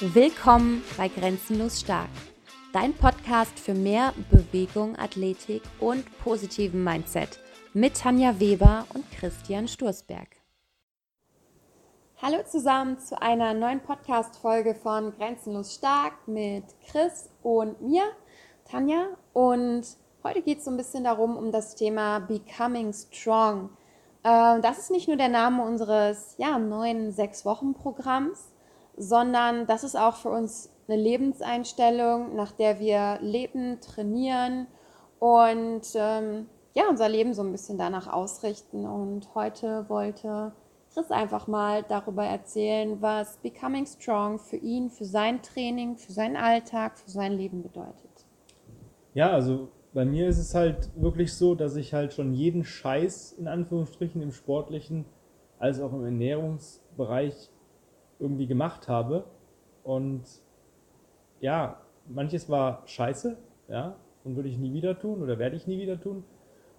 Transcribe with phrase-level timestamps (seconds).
[0.00, 2.10] Willkommen bei Grenzenlos Stark,
[2.74, 7.38] dein Podcast für mehr Bewegung, Athletik und positiven Mindset
[7.72, 10.28] mit Tanja Weber und Christian Sturzberg.
[12.20, 18.04] Hallo zusammen zu einer neuen Podcast-Folge von Grenzenlos Stark mit Chris und mir,
[18.70, 19.06] Tanja.
[19.32, 19.86] Und
[20.22, 23.70] heute geht es so ein bisschen darum, um das Thema Becoming Strong.
[24.24, 28.52] Ähm, das ist nicht nur der Name unseres ja, neuen Sechs-Wochen-Programms,
[28.96, 34.66] sondern das ist auch für uns eine Lebenseinstellung, nach der wir leben, trainieren
[35.18, 38.86] und ähm, ja, unser Leben so ein bisschen danach ausrichten.
[38.86, 40.52] Und heute wollte
[40.92, 46.36] Chris einfach mal darüber erzählen, was Becoming Strong für ihn, für sein Training, für seinen
[46.36, 48.26] Alltag, für sein Leben bedeutet.
[49.14, 53.32] Ja, also bei mir ist es halt wirklich so, dass ich halt schon jeden Scheiß
[53.32, 55.06] in Anführungsstrichen im sportlichen
[55.58, 57.50] als auch im Ernährungsbereich
[58.18, 59.24] irgendwie gemacht habe.
[59.82, 60.22] Und
[61.40, 63.36] ja, manches war scheiße,
[63.68, 66.24] ja, und würde ich nie wieder tun oder werde ich nie wieder tun.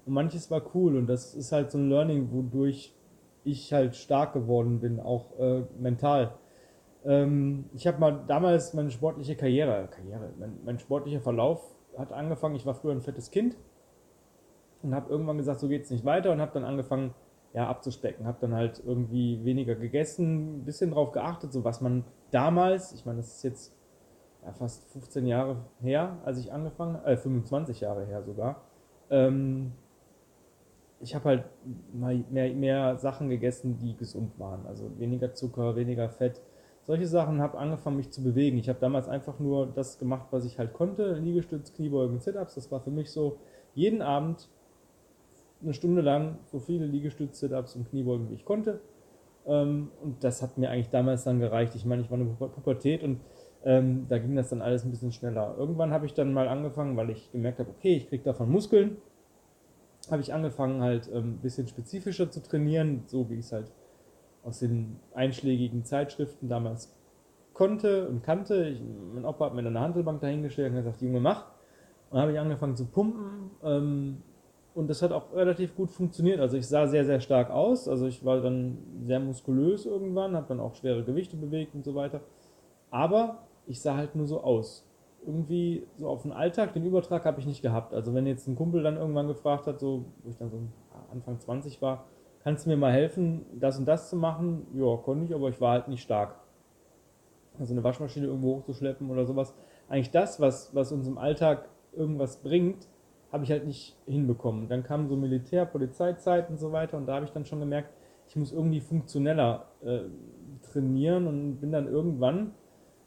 [0.05, 2.93] Und manches war cool und das ist halt so ein Learning, wodurch
[3.43, 6.33] ich halt stark geworden bin, auch äh, mental.
[7.05, 12.55] Ähm, ich habe mal damals meine sportliche Karriere, Karriere, mein, mein, sportlicher Verlauf hat angefangen.
[12.55, 13.55] Ich war früher ein fettes Kind
[14.83, 17.13] und habe irgendwann gesagt, so geht es nicht weiter und habe dann angefangen,
[17.57, 18.27] ja, abzuspecken.
[18.27, 23.03] Habe dann halt irgendwie weniger gegessen, ein bisschen drauf geachtet, so was man damals, ich
[23.03, 23.75] meine, das ist jetzt
[24.45, 28.61] ja, fast 15 Jahre her, als ich angefangen, äh, 25 Jahre her sogar.
[29.09, 29.71] Ähm,
[30.99, 31.45] ich habe halt
[31.93, 34.67] mal mehr, mehr Sachen gegessen, die gesund waren.
[34.67, 36.39] Also weniger Zucker, weniger Fett.
[36.83, 38.59] Solche Sachen habe angefangen, mich zu bewegen.
[38.59, 41.13] Ich habe damals einfach nur das gemacht, was ich halt konnte.
[41.13, 42.53] Liegestütz, Kniebeugen, Sit-Ups.
[42.53, 43.39] Das war für mich so
[43.73, 44.47] jeden Abend
[45.61, 48.81] eine Stunde lang so viele Liegestütze, Sit-Ups und Kniebeugen, wie ich konnte.
[49.45, 51.75] Ähm, und das hat mir eigentlich damals dann gereicht.
[51.75, 53.19] Ich meine, ich war eine Pubertät und
[53.63, 55.55] ähm, da ging das dann alles ein bisschen schneller.
[55.57, 58.97] Irgendwann habe ich dann mal angefangen, weil ich gemerkt habe, okay, ich kriege davon Muskeln,
[60.11, 63.71] habe ich angefangen halt ähm, ein bisschen spezifischer zu trainieren, so wie ich es halt
[64.43, 66.95] aus den einschlägigen Zeitschriften damals
[67.53, 68.67] konnte und kannte.
[68.67, 68.81] Ich,
[69.13, 71.47] mein Opa hat mir dann eine Handelbank dahingestellt und gesagt, Junge, mach.
[72.09, 73.51] Und dann habe ich angefangen zu pumpen.
[73.63, 74.21] Ähm,
[74.77, 76.39] und das hat auch relativ gut funktioniert.
[76.39, 77.87] Also ich sah sehr, sehr stark aus.
[77.87, 81.95] Also ich war dann sehr muskulös irgendwann, habe dann auch schwere Gewichte bewegt und so
[81.95, 82.21] weiter.
[82.91, 84.87] Aber ich sah halt nur so aus.
[85.25, 87.91] Irgendwie so auf den Alltag, den Übertrag habe ich nicht gehabt.
[87.91, 90.59] Also wenn jetzt ein Kumpel dann irgendwann gefragt hat, so, wo ich dann so
[91.11, 92.05] Anfang 20 war,
[92.43, 94.67] kannst du mir mal helfen, das und das zu machen?
[94.75, 96.35] Ja, konnte ich, aber ich war halt nicht stark.
[97.57, 99.55] Also eine Waschmaschine irgendwo hochzuschleppen oder sowas.
[99.89, 102.87] Eigentlich das, was, was uns im Alltag irgendwas bringt,
[103.37, 104.67] habe ich halt nicht hinbekommen.
[104.67, 107.93] Dann kamen so Militär, Polizeizeit und so weiter und da habe ich dann schon gemerkt,
[108.27, 109.99] ich muss irgendwie funktioneller äh,
[110.71, 112.55] trainieren und bin dann irgendwann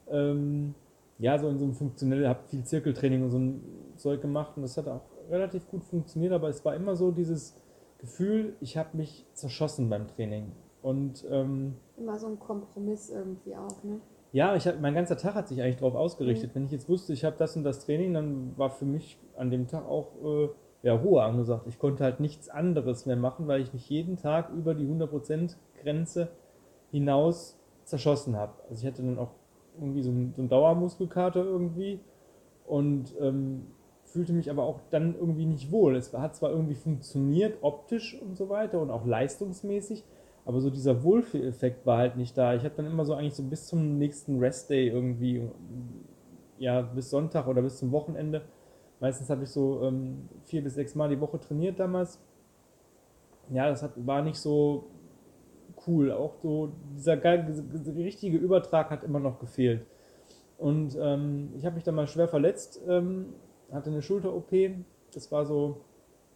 [0.09, 0.77] ähm,
[1.19, 3.63] ja so in so einem funktionellen, habe viel Zirkeltraining und so ein
[3.97, 7.57] Zeug gemacht und das hat auch relativ gut funktioniert, aber es war immer so dieses
[7.99, 13.83] Gefühl, ich habe mich zerschossen beim Training und ähm, immer so ein Kompromiss irgendwie auch,
[13.83, 14.01] ne?
[14.33, 16.51] Ja, ich hab, mein ganzer Tag hat sich eigentlich darauf ausgerichtet.
[16.51, 16.55] Mhm.
[16.55, 19.51] Wenn ich jetzt wusste, ich habe das und das Training, dann war für mich an
[19.51, 20.49] dem Tag auch äh,
[20.83, 21.67] ja, Ruhe angesagt.
[21.67, 25.57] Ich konnte halt nichts anderes mehr machen, weil ich mich jeden Tag über die 100%
[25.83, 26.29] Grenze
[26.91, 28.53] hinaus zerschossen habe.
[28.69, 29.33] Also ich hatte dann auch
[29.79, 32.01] irgendwie so einen, so einen Dauermuskelkater irgendwie
[32.67, 33.67] und ähm,
[34.05, 35.97] fühlte mich aber auch dann irgendwie nicht wohl.
[35.97, 40.05] Es hat zwar irgendwie funktioniert, optisch und so weiter und auch leistungsmäßig,
[40.51, 42.57] aber so dieser Wohlfühleffekt war halt nicht da.
[42.57, 45.49] Ich habe dann immer so eigentlich so bis zum nächsten Restday irgendwie,
[46.59, 48.43] ja, bis Sonntag oder bis zum Wochenende.
[48.99, 52.21] Meistens habe ich so ähm, vier bis sechs Mal die Woche trainiert damals.
[53.51, 54.91] Ja, das hat, war nicht so
[55.87, 56.11] cool.
[56.11, 59.87] Auch so dieser, richtige Übertrag hat immer noch gefehlt.
[60.59, 63.35] Und ähm, ich habe mich dann mal schwer verletzt, ähm,
[63.71, 64.51] hatte eine Schulter-OP.
[65.15, 65.83] Das war so,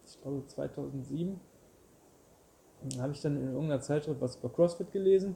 [0.07, 1.37] ich glaube, 2007
[2.99, 5.35] habe ich dann in irgendeiner Zeitschrift was über CrossFit gelesen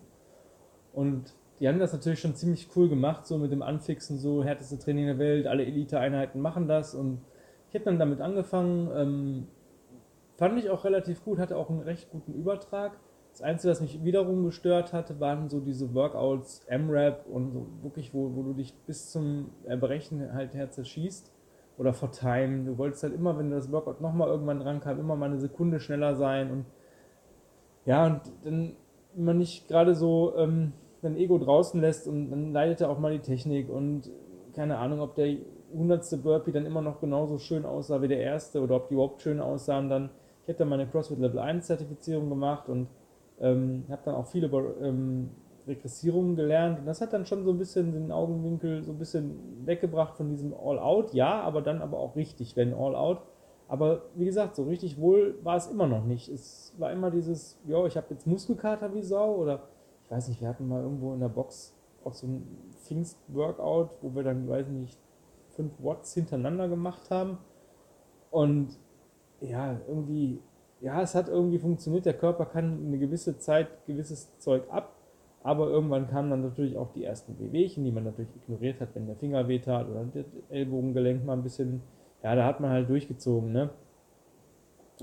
[0.93, 4.79] und die haben das natürlich schon ziemlich cool gemacht, so mit dem Anfixen, so härteste
[4.79, 7.19] Training der Welt, alle Elite-Einheiten machen das und
[7.69, 9.47] ich habe dann damit angefangen, ähm,
[10.37, 12.97] fand ich auch relativ gut, hatte auch einen recht guten Übertrag.
[13.31, 18.13] Das Einzige, was mich wiederum gestört hatte, waren so diese Workouts, M-Rap und so wirklich,
[18.13, 21.31] wo, wo du dich bis zum Erbrechen halt her zerschießt
[21.77, 22.65] oder vor Time.
[22.65, 25.79] Du wolltest halt immer, wenn das Workout nochmal irgendwann dran kam, immer mal eine Sekunde
[25.79, 26.65] schneller sein und
[27.89, 28.73] ja, und dann,
[29.15, 32.99] wenn man nicht gerade so ähm, sein Ego draußen lässt und dann leidet er auch
[32.99, 34.11] mal die Technik und
[34.53, 35.37] keine Ahnung, ob der
[35.73, 39.23] hundertste Burpee dann immer noch genauso schön aussah wie der erste oder ob die überhaupt
[39.23, 39.89] schön aussahen.
[39.89, 40.11] Dann,
[40.43, 42.89] ich habe dann meine CrossFit Level 1 Zertifizierung gemacht und
[43.39, 44.51] ähm, habe dann auch viele
[44.83, 45.31] ähm,
[45.67, 49.65] Regressierungen gelernt und das hat dann schon so ein bisschen den Augenwinkel so ein bisschen
[49.65, 53.23] weggebracht von diesem All-Out, ja, aber dann aber auch richtig, wenn All-Out.
[53.69, 56.27] Aber wie gesagt, so richtig wohl war es immer noch nicht.
[56.27, 59.69] Es war immer dieses, ja, ich habe jetzt Muskelkater wie Sau oder
[60.03, 62.47] ich weiß nicht, wir hatten mal irgendwo in der Box auch so ein
[62.81, 64.97] Pfingst-Workout, wo wir dann, weiß nicht,
[65.51, 67.37] 5 Watts hintereinander gemacht haben.
[68.31, 68.69] Und
[69.39, 70.41] ja, irgendwie,
[70.81, 72.07] ja, es hat irgendwie funktioniert.
[72.07, 74.95] Der Körper kann eine gewisse Zeit gewisses Zeug ab,
[75.43, 79.05] aber irgendwann kamen dann natürlich auch die ersten Wehwehchen, die man natürlich ignoriert hat, wenn
[79.05, 81.83] der Finger wehtat oder das Ellbogengelenk mal ein bisschen,
[82.23, 83.69] ja, da hat man halt durchgezogen, ne?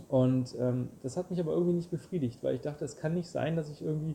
[0.08, 3.28] Und ähm, das hat mich aber irgendwie nicht befriedigt, weil ich dachte, es kann nicht
[3.28, 4.14] sein, dass ich irgendwie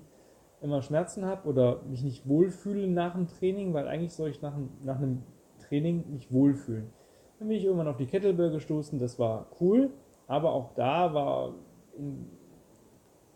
[0.62, 4.53] immer Schmerzen habe oder mich nicht wohlfühle nach dem Training, weil eigentlich soll ich nach,
[4.83, 5.24] nach einem
[5.59, 6.92] Training mich wohlfühlen.
[7.39, 9.89] Dann bin ich irgendwann auf die Kettlebell gestoßen, das war cool,
[10.27, 11.56] aber auch da war,
[11.98, 12.27] in,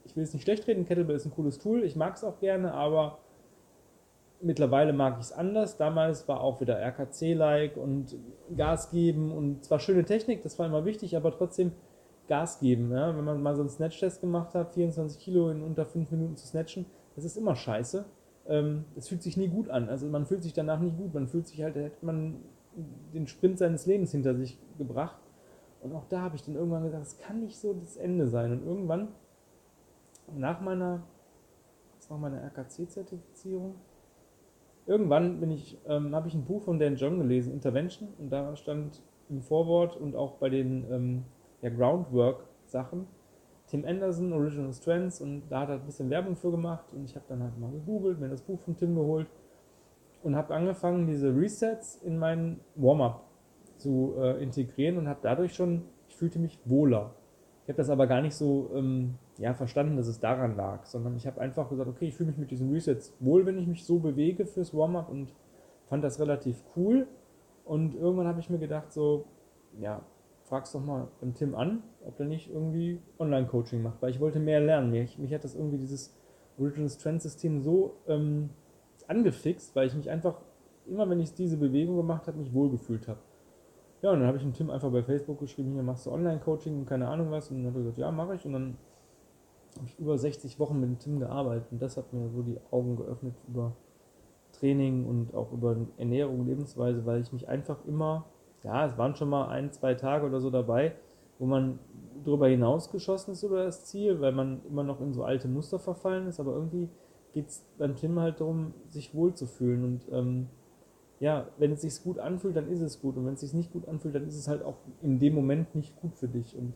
[0.04, 2.40] ich will es nicht schlecht reden, Kettlebell ist ein cooles Tool, ich mag es auch
[2.40, 3.18] gerne, aber
[4.42, 5.78] mittlerweile mag ich es anders.
[5.78, 8.16] Damals war auch wieder RKC-like und
[8.56, 11.72] Gas geben und zwar schöne Technik, das war immer wichtig, aber trotzdem
[12.28, 12.92] Gas geben.
[12.92, 13.16] Ja?
[13.16, 16.48] Wenn man mal so einen Snatch-Test gemacht hat, 24 Kilo in unter 5 Minuten zu
[16.48, 16.86] snatchen,
[17.16, 18.06] das ist immer scheiße.
[18.48, 19.90] Ähm, es fühlt sich nie gut an.
[19.90, 21.14] Also man fühlt sich danach nicht gut.
[21.14, 22.42] Man fühlt sich halt, hätte man
[23.14, 25.20] den Sprint seines Lebens hinter sich gebracht.
[25.82, 28.52] Und auch da habe ich dann irgendwann gesagt, es kann nicht so das Ende sein.
[28.52, 29.10] Und irgendwann,
[30.36, 31.04] nach meiner,
[32.10, 33.76] nach meiner RKC-Zertifizierung,
[34.86, 38.56] irgendwann bin ich, ähm, habe ich ein Buch von Dan John gelesen, Intervention, und da
[38.56, 41.24] stand im Vorwort und auch bei den ähm,
[41.62, 43.08] ja, Groundwork-Sachen,
[43.68, 47.16] Tim Anderson, Original Strengths, und da hat er ein bisschen Werbung für gemacht und ich
[47.16, 49.28] habe dann halt mal gegoogelt, mir das Buch von Tim geholt
[50.24, 53.24] und habe angefangen, diese Resets in meinen Warm-up
[53.78, 57.14] zu äh, integrieren und habe dadurch schon, ich fühlte mich wohler.
[57.64, 61.16] Ich habe das aber gar nicht so ähm, ja, verstanden, dass es daran lag, sondern
[61.16, 63.84] ich habe einfach gesagt, okay, ich fühle mich mit diesen Resets wohl, wenn ich mich
[63.84, 65.34] so bewege fürs Warm-up und
[65.88, 67.08] fand das relativ cool.
[67.66, 69.26] Und irgendwann habe ich mir gedacht, so,
[69.80, 70.02] ja,
[70.44, 74.40] frag's doch mal beim Tim an, ob der nicht irgendwie Online-Coaching macht, weil ich wollte
[74.40, 74.92] mehr lernen.
[74.92, 76.16] Mich, mich hat das irgendwie dieses
[76.58, 78.52] Original Strength System so ähm,
[79.08, 80.40] angefixt, weil ich mich einfach,
[80.86, 83.20] immer wenn ich diese Bewegung gemacht habe, mich wohlgefühlt habe.
[84.02, 86.78] Ja, und dann habe ich dem Tim einfach bei Facebook geschrieben, hier machst du Online-Coaching
[86.78, 87.50] und keine Ahnung was.
[87.50, 88.46] Und dann hat er gesagt, ja, mache ich.
[88.46, 88.78] Und dann
[90.00, 93.36] über 60 Wochen mit dem Tim gearbeitet und das hat mir so die Augen geöffnet
[93.48, 93.74] über
[94.54, 98.26] Training und auch über Ernährung, Lebensweise, weil ich mich einfach immer
[98.66, 100.96] ja, es waren schon mal ein, zwei Tage oder so dabei,
[101.38, 101.80] wo man
[102.24, 106.28] darüber hinausgeschossen ist über das Ziel, weil man immer noch in so alte Muster verfallen
[106.28, 106.90] ist, aber irgendwie
[107.34, 109.84] geht es beim Tim halt darum, sich wohlzufühlen.
[109.84, 110.48] Und ähm,
[111.20, 113.18] ja, wenn es sich gut anfühlt, dann ist es gut.
[113.18, 115.76] Und wenn es sich nicht gut anfühlt, dann ist es halt auch in dem Moment
[115.76, 116.58] nicht gut für dich.
[116.58, 116.74] Und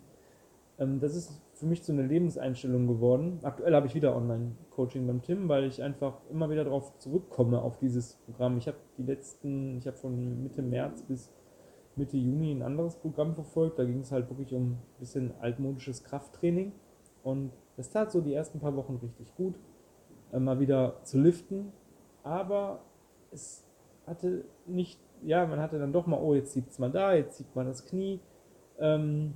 [0.79, 3.39] das ist für mich so eine Lebenseinstellung geworden.
[3.43, 7.77] Aktuell habe ich wieder Online-Coaching beim Tim, weil ich einfach immer wieder darauf zurückkomme, auf
[7.77, 8.57] dieses Programm.
[8.57, 11.29] Ich habe die letzten, ich habe von Mitte März bis
[11.97, 13.77] Mitte Juni ein anderes Programm verfolgt.
[13.77, 16.71] Da ging es halt wirklich um ein bisschen altmodisches Krafttraining.
[17.23, 19.55] Und es tat so die ersten paar Wochen richtig gut,
[20.31, 21.73] äh, mal wieder zu liften.
[22.23, 22.79] Aber
[23.31, 23.65] es
[24.07, 27.37] hatte nicht, ja, man hatte dann doch mal, oh, jetzt sieht es mal da, jetzt
[27.37, 28.21] sieht man das Knie.
[28.79, 29.33] Ähm,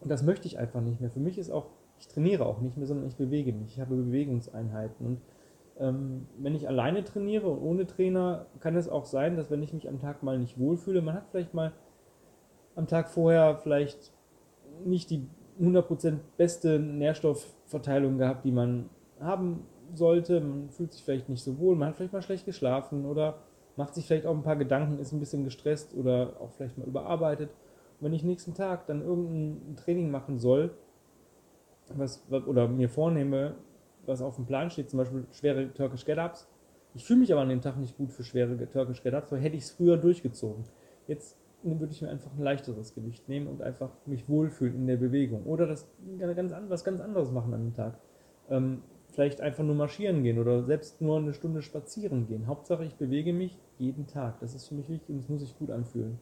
[0.00, 1.10] und das möchte ich einfach nicht mehr.
[1.10, 1.66] Für mich ist auch,
[1.98, 3.74] ich trainiere auch nicht mehr, sondern ich bewege mich.
[3.74, 5.06] Ich habe Bewegungseinheiten.
[5.06, 5.20] Und
[5.78, 9.72] ähm, wenn ich alleine trainiere und ohne Trainer, kann es auch sein, dass wenn ich
[9.72, 11.72] mich am Tag mal nicht wohlfühle, man hat vielleicht mal
[12.76, 14.12] am Tag vorher vielleicht
[14.84, 15.26] nicht die
[15.60, 18.88] 100% beste Nährstoffverteilung gehabt, die man
[19.20, 20.40] haben sollte.
[20.40, 23.38] Man fühlt sich vielleicht nicht so wohl, man hat vielleicht mal schlecht geschlafen oder
[23.76, 26.86] macht sich vielleicht auch ein paar Gedanken, ist ein bisschen gestresst oder auch vielleicht mal
[26.86, 27.50] überarbeitet.
[28.00, 30.70] Wenn ich nächsten Tag dann irgendein Training machen soll,
[31.94, 33.56] was, oder mir vornehme,
[34.06, 36.48] was auf dem Plan steht, zum Beispiel schwere Turkish Get-Ups.
[36.94, 39.56] Ich fühle mich aber an dem Tag nicht gut für schwere Turkish Get-Ups, weil hätte
[39.56, 40.64] ich es früher durchgezogen.
[41.06, 44.96] Jetzt würde ich mir einfach ein leichteres Gewicht nehmen und einfach mich wohlfühlen in der
[44.96, 45.44] Bewegung.
[45.44, 45.86] Oder das
[46.18, 47.98] ganz, was ganz anderes machen an dem Tag.
[48.48, 52.46] Ähm, vielleicht einfach nur marschieren gehen oder selbst nur eine Stunde spazieren gehen.
[52.46, 54.40] Hauptsache, ich bewege mich jeden Tag.
[54.40, 56.18] Das ist für mich wichtig und es muss sich gut anfühlen.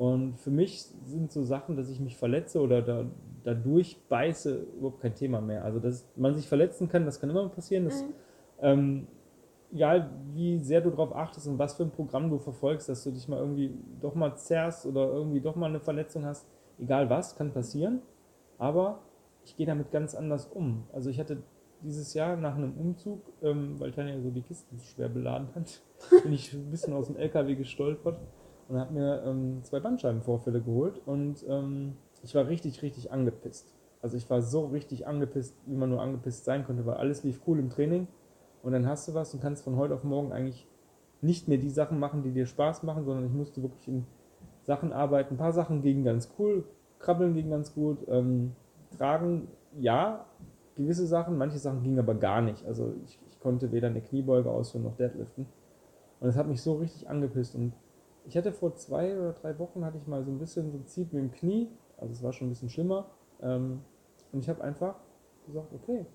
[0.00, 3.04] Und für mich sind so Sachen, dass ich mich verletze oder da,
[3.44, 5.62] dadurch beiße, überhaupt kein Thema mehr.
[5.62, 7.84] Also, dass man sich verletzen kann, das kann immer passieren.
[7.84, 8.08] Das, mhm.
[8.62, 9.06] ähm,
[9.70, 13.10] egal wie sehr du darauf achtest und was für ein Programm du verfolgst, dass du
[13.10, 17.36] dich mal irgendwie doch mal zerrst oder irgendwie doch mal eine Verletzung hast, egal was,
[17.36, 18.00] kann passieren.
[18.56, 19.00] Aber
[19.44, 20.84] ich gehe damit ganz anders um.
[20.94, 21.42] Also ich hatte
[21.82, 25.82] dieses Jahr nach einem Umzug, ähm, weil Tanja so die Kisten schwer beladen hat,
[26.22, 28.18] bin ich ein bisschen aus dem LKW gestolpert
[28.70, 33.74] und habe mir ähm, zwei Bandscheibenvorfälle geholt und ähm, ich war richtig, richtig angepisst.
[34.00, 37.40] Also ich war so richtig angepisst, wie man nur angepisst sein konnte, weil alles lief
[37.46, 38.06] cool im Training
[38.62, 40.68] und dann hast du was und kannst von heute auf morgen eigentlich
[41.20, 44.06] nicht mehr die Sachen machen, die dir Spaß machen, sondern ich musste wirklich in
[44.62, 45.34] Sachen arbeiten.
[45.34, 46.64] Ein paar Sachen gingen ganz cool,
[47.00, 48.52] Krabbeln ging ganz gut, ähm,
[48.96, 49.48] Tragen
[49.78, 50.26] ja,
[50.76, 52.64] gewisse Sachen, manche Sachen gingen aber gar nicht.
[52.66, 55.46] Also ich, ich konnte weder eine Kniebeuge ausführen noch Deadliften.
[56.20, 57.54] Und das hat mich so richtig angepisst.
[57.54, 57.72] Und
[58.30, 60.86] ich hatte vor zwei oder drei Wochen hatte ich mal so ein bisschen so ein
[60.86, 63.10] Zieh mit dem Knie, also es war schon ein bisschen schlimmer.
[63.42, 63.80] Ähm,
[64.30, 65.00] und ich habe einfach
[65.46, 66.06] gesagt, okay,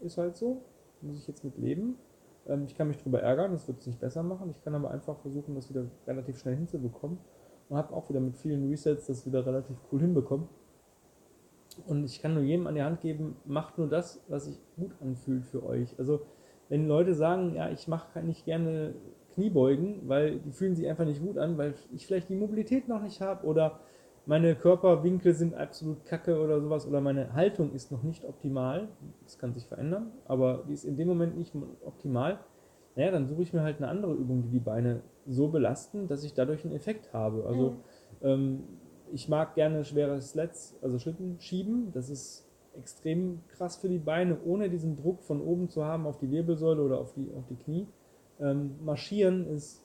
[0.00, 0.62] ist halt so,
[1.00, 1.98] muss ich jetzt mit leben.
[2.46, 4.48] Ähm, ich kann mich darüber ärgern, das wird es nicht besser machen.
[4.50, 7.18] Ich kann aber einfach versuchen, das wieder relativ schnell hinzubekommen.
[7.68, 10.46] Und habe auch wieder mit vielen Resets das wieder relativ cool hinbekommen.
[11.88, 14.92] Und ich kann nur jedem an die Hand geben, macht nur das, was sich gut
[15.00, 15.98] anfühlt für euch.
[15.98, 16.20] Also
[16.68, 18.94] wenn Leute sagen, ja, ich mache nicht gerne
[19.34, 23.02] Kniebeugen, weil die fühlen sich einfach nicht gut an, weil ich vielleicht die Mobilität noch
[23.02, 23.80] nicht habe oder
[24.26, 28.88] meine Körperwinkel sind absolut kacke oder sowas oder meine Haltung ist noch nicht optimal.
[29.22, 31.52] Das kann sich verändern, aber die ist in dem Moment nicht
[31.84, 32.38] optimal.
[32.96, 36.24] Naja, dann suche ich mir halt eine andere Übung, die die Beine so belasten, dass
[36.24, 37.44] ich dadurch einen Effekt habe.
[37.46, 37.76] Also mhm.
[38.22, 38.62] ähm,
[39.12, 41.90] ich mag gerne schwere Sleds, also Schlitten schieben.
[41.92, 46.18] Das ist extrem krass für die Beine, ohne diesen Druck von oben zu haben auf
[46.18, 47.86] die Wirbelsäule oder auf die, auf die Knie.
[48.40, 49.84] Ähm, marschieren ist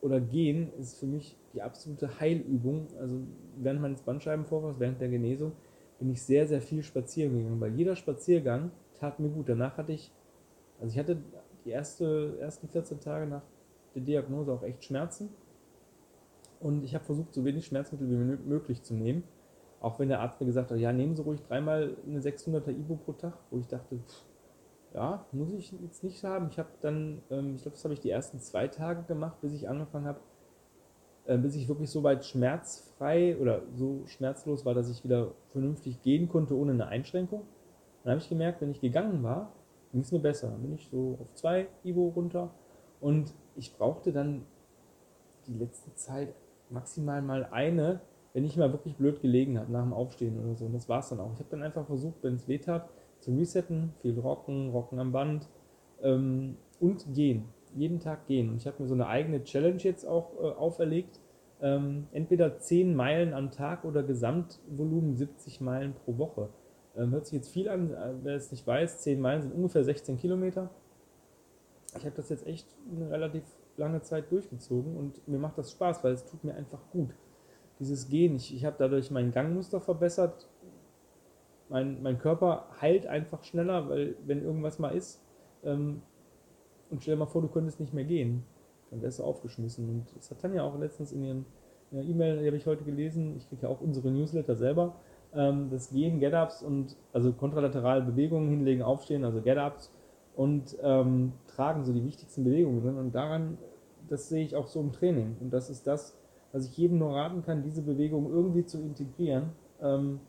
[0.00, 2.88] oder gehen ist für mich die absolute Heilübung.
[3.00, 3.20] Also
[3.56, 5.52] während meines Bandscheibenvorfalls, während der Genesung,
[5.98, 9.48] bin ich sehr, sehr viel spazieren gegangen, weil jeder Spaziergang tat mir gut.
[9.48, 10.10] Danach hatte ich,
[10.80, 11.16] also ich hatte
[11.64, 13.42] die erste, ersten 14 Tage nach
[13.94, 15.30] der Diagnose auch echt Schmerzen.
[16.60, 18.16] Und ich habe versucht, so wenig Schmerzmittel wie
[18.48, 19.22] möglich zu nehmen.
[19.80, 22.96] Auch wenn der Arzt mir gesagt hat, ja, nehmen Sie ruhig dreimal eine 600er Ibu
[22.96, 24.24] pro Tag, wo ich dachte, pff,
[24.94, 26.48] ja, muss ich jetzt nicht haben.
[26.50, 29.52] Ich habe dann, ähm, ich glaube, das habe ich die ersten zwei Tage gemacht, bis
[29.52, 30.20] ich angefangen habe,
[31.26, 36.00] äh, bis ich wirklich so weit schmerzfrei oder so schmerzlos war, dass ich wieder vernünftig
[36.02, 37.42] gehen konnte ohne eine Einschränkung.
[38.04, 39.52] Dann habe ich gemerkt, wenn ich gegangen war,
[39.90, 40.50] ging es mir besser.
[40.50, 42.50] Dann bin ich so auf zwei Ibu runter
[43.00, 44.46] und ich brauchte dann
[45.46, 46.34] die letzte Zeit
[46.70, 48.00] maximal mal eine,
[48.32, 50.66] wenn ich mal wirklich blöd gelegen habe nach dem Aufstehen oder so.
[50.66, 51.32] Und das war es dann auch.
[51.32, 52.88] Ich habe dann einfach versucht, wenn es weh tat,
[53.24, 55.48] zu resetten, viel rocken, rocken am Band
[56.02, 57.46] ähm, und gehen.
[57.74, 58.50] Jeden Tag gehen.
[58.50, 61.20] Und ich habe mir so eine eigene Challenge jetzt auch äh, auferlegt.
[61.60, 66.50] Ähm, entweder 10 Meilen am Tag oder Gesamtvolumen 70 Meilen pro Woche.
[66.96, 69.82] Ähm, hört sich jetzt viel an, äh, wer es nicht weiß, 10 Meilen sind ungefähr
[69.82, 70.70] 16 Kilometer.
[71.96, 73.44] Ich habe das jetzt echt eine relativ
[73.76, 77.10] lange Zeit durchgezogen und mir macht das Spaß, weil es tut mir einfach gut.
[77.80, 80.48] Dieses Gehen, ich, ich habe dadurch mein Gangmuster verbessert,
[81.68, 85.22] mein, mein Körper heilt einfach schneller, weil wenn irgendwas mal ist,
[85.64, 86.02] ähm,
[86.90, 88.44] und stell dir mal vor, du könntest nicht mehr gehen,
[88.90, 89.88] dann wärst du aufgeschmissen.
[89.88, 91.46] Und das hat Tanja auch letztens in ihren
[91.92, 94.96] E-Mail, die habe ich heute gelesen, ich kriege ja auch unsere Newsletter selber,
[95.34, 99.92] ähm, das Gehen, Get-Ups und also kontralaterale Bewegungen hinlegen, aufstehen, also Get-Ups
[100.36, 102.98] und ähm, tragen so die wichtigsten Bewegungen sind.
[102.98, 103.58] Und daran,
[104.08, 105.36] das sehe ich auch so im Training.
[105.40, 106.16] Und das ist das,
[106.52, 109.50] was ich jedem nur raten kann, diese Bewegung irgendwie zu integrieren.
[109.80, 110.20] Ähm,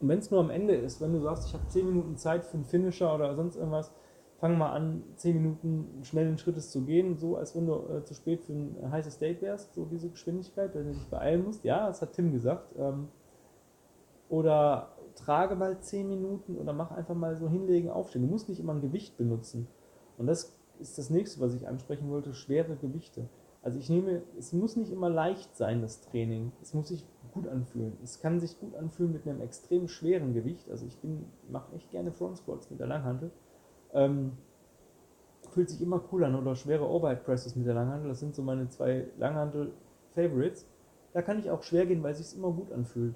[0.00, 2.44] und wenn es nur am Ende ist, wenn du sagst, ich habe 10 Minuten Zeit
[2.44, 3.92] für einen Finisher oder sonst irgendwas,
[4.38, 8.14] fang mal an, 10 Minuten schnellen Schrittes zu gehen, so als wenn du äh, zu
[8.14, 11.64] spät für ein heißes Steak wärst, so diese Geschwindigkeit, wenn du dich beeilen musst.
[11.64, 12.74] Ja, das hat Tim gesagt.
[12.78, 13.08] Ähm,
[14.28, 18.22] oder trage mal 10 Minuten oder mach einfach mal so hinlegen, aufstehen.
[18.22, 19.68] Du musst nicht immer ein Gewicht benutzen.
[20.18, 23.28] Und das ist das nächste, was ich ansprechen wollte, schwere Gewichte.
[23.62, 26.52] Also ich nehme, es muss nicht immer leicht sein, das Training.
[26.60, 27.04] Es muss sich
[27.36, 27.92] gut anfühlen.
[28.02, 30.70] Es kann sich gut anfühlen mit einem extrem schweren Gewicht.
[30.70, 30.96] Also ich
[31.48, 33.30] mache echt gerne Front Squats mit der Langhantel.
[33.92, 34.32] Ähm,
[35.50, 38.08] fühlt sich immer cool an oder schwere Overhead Presses mit der Langhantel.
[38.08, 39.72] Das sind so meine zwei Langhantel
[40.10, 40.66] Favorites.
[41.12, 43.14] Da kann ich auch schwer gehen, weil es sich immer gut anfühlt.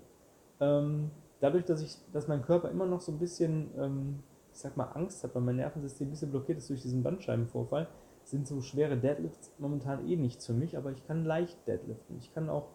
[0.61, 1.11] Ähm,
[1.41, 4.23] dadurch, dass ich, dass mein Körper immer noch so ein bisschen, ähm,
[4.53, 7.89] ich sag mal, Angst hat, weil mein Nervensystem ein bisschen blockiert ist durch diesen Bandscheibenvorfall,
[8.25, 12.19] sind so schwere Deadlifts momentan eh nichts für mich, aber ich kann leicht deadliften.
[12.19, 12.69] Ich kann auch,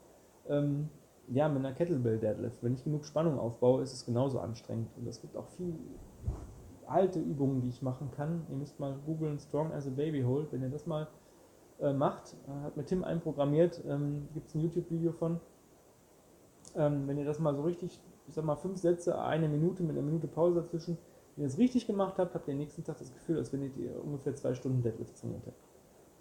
[0.47, 0.89] ähm,
[1.29, 2.63] ja, mit einer Kettlebell Deadlift.
[2.63, 4.89] Wenn ich genug Spannung aufbaue, ist es genauso anstrengend.
[4.97, 5.73] Und es gibt auch viel
[6.87, 8.45] alte Übungen, die ich machen kann.
[8.49, 10.51] Ihr müsst mal googeln Strong as a Baby Hold.
[10.51, 11.07] Wenn ihr das mal
[11.79, 15.39] äh, macht, äh, hat mir Tim einprogrammiert, ähm, gibt es ein YouTube-Video von.
[16.75, 19.97] Ähm, wenn ihr das mal so richtig, ich sag mal, fünf Sätze, eine Minute mit
[19.97, 20.97] einer Minute Pause dazwischen,
[21.35, 23.63] wenn ihr es richtig gemacht habt, habt ihr am nächsten Tag das Gefühl, als wenn
[23.63, 25.57] ihr ungefähr zwei Stunden Deadlift trainiert habt.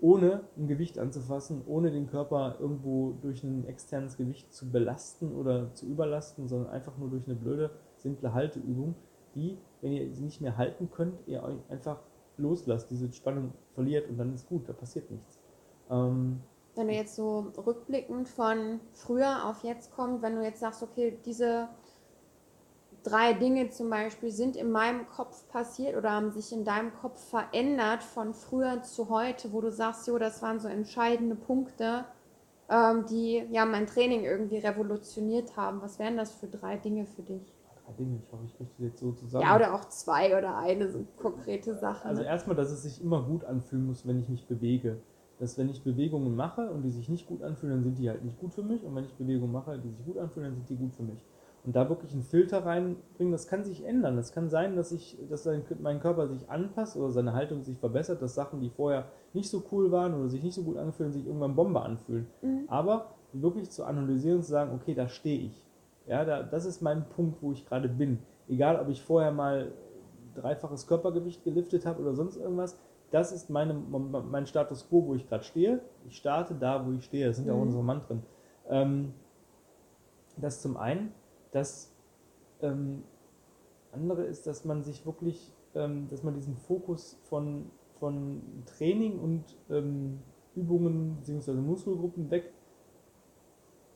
[0.01, 5.73] Ohne ein Gewicht anzufassen, ohne den Körper irgendwo durch ein externes Gewicht zu belasten oder
[5.75, 8.95] zu überlasten, sondern einfach nur durch eine blöde, simple Halteübung,
[9.35, 12.01] die, wenn ihr sie nicht mehr halten könnt, ihr euch einfach
[12.37, 15.39] loslasst, diese Spannung verliert und dann ist gut, da passiert nichts.
[15.91, 16.41] Ähm,
[16.77, 21.17] wenn du jetzt so rückblickend von früher auf jetzt kommt, wenn du jetzt sagst, okay,
[21.25, 21.69] diese
[23.05, 27.23] drei Dinge zum Beispiel sind in meinem Kopf passiert oder haben sich in deinem Kopf
[27.29, 32.07] verändert von früher zu heute, wo du sagst, jo, das waren so entscheidende Punkte,
[32.69, 35.83] ähm, die ja mein Training irgendwie revolutioniert haben.
[35.83, 37.53] Was wären das für drei Dinge für dich?
[37.85, 39.45] Drei Dinge, ich hoffe, ich kriege das jetzt so zusammen.
[39.45, 42.09] Ja, oder auch zwei oder eine so konkrete Sachen.
[42.09, 44.99] Also erstmal, dass es sich immer gut anfühlen muss, wenn ich mich bewege.
[45.41, 48.25] Dass wenn ich Bewegungen mache und die sich nicht gut anfühlen, dann sind die halt
[48.25, 48.85] nicht gut für mich.
[48.85, 51.25] Und wenn ich Bewegungen mache, die sich gut anfühlen, dann sind die gut für mich.
[51.64, 54.18] Und da wirklich einen Filter reinbringen, das kann sich ändern.
[54.18, 55.49] Es kann sein, dass, ich, dass
[55.80, 59.62] mein Körper sich anpasst oder seine Haltung sich verbessert, dass Sachen, die vorher nicht so
[59.73, 62.26] cool waren oder sich nicht so gut anfühlen, sich irgendwann Bombe anfühlen.
[62.42, 62.64] Mhm.
[62.68, 65.64] Aber wirklich zu analysieren und zu sagen, okay, da stehe ich.
[66.06, 68.18] Ja, da, das ist mein Punkt, wo ich gerade bin.
[68.47, 69.73] Egal, ob ich vorher mal
[70.35, 72.78] dreifaches Körpergewicht geliftet habe oder sonst irgendwas,
[73.11, 75.80] das ist meine, mein Status quo, wo ich gerade stehe.
[76.06, 77.26] Ich starte da, wo ich stehe.
[77.28, 77.62] Das sind ja auch Mhm.
[77.62, 78.23] unsere Mantren.
[78.68, 79.14] Ähm,
[80.37, 81.12] das zum einen.
[81.55, 81.93] Das
[82.63, 83.05] ähm,
[83.93, 87.71] andere ist, dass man sich wirklich, ähm, dass man diesen Fokus von,
[88.01, 90.19] von Training und ähm,
[90.57, 91.53] Übungen bzw.
[91.53, 92.53] Muskelgruppen weg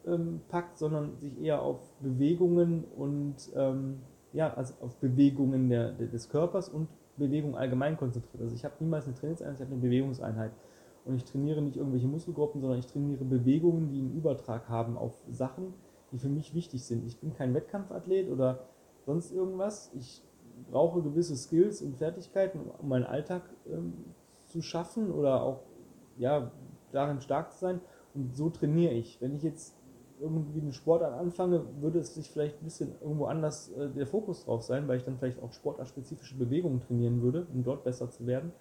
[0.07, 0.41] ähm,
[0.75, 3.99] sondern sich eher auf Bewegungen und ähm,
[4.33, 6.87] ja, also auf Bewegungen der, des Körpers und
[7.17, 8.41] Bewegung allgemein konzentriert.
[8.41, 10.53] Also ich habe niemals eine Trainingseinheit, ich habe eine Bewegungseinheit.
[11.05, 15.19] Und ich trainiere nicht irgendwelche Muskelgruppen, sondern ich trainiere Bewegungen, die einen Übertrag haben auf
[15.29, 15.75] Sachen,
[16.13, 17.05] die für mich wichtig sind.
[17.07, 18.61] Ich bin kein Wettkampfathlet oder
[19.05, 19.91] sonst irgendwas.
[19.95, 20.23] Ich
[20.71, 23.93] brauche gewisse Skills und Fertigkeiten, um meinen Alltag ähm,
[24.47, 25.61] zu schaffen oder auch
[26.17, 26.51] ja,
[26.93, 27.81] darin stark zu sein.
[28.15, 29.21] Und so trainiere ich.
[29.21, 29.77] Wenn ich jetzt
[30.21, 34.45] irgendwie einen Sportart anfange, würde es sich vielleicht ein bisschen irgendwo anders äh, der Fokus
[34.45, 38.27] drauf sein, weil ich dann vielleicht auch sportartspezifische Bewegungen trainieren würde, um dort besser zu
[38.27, 38.53] werden.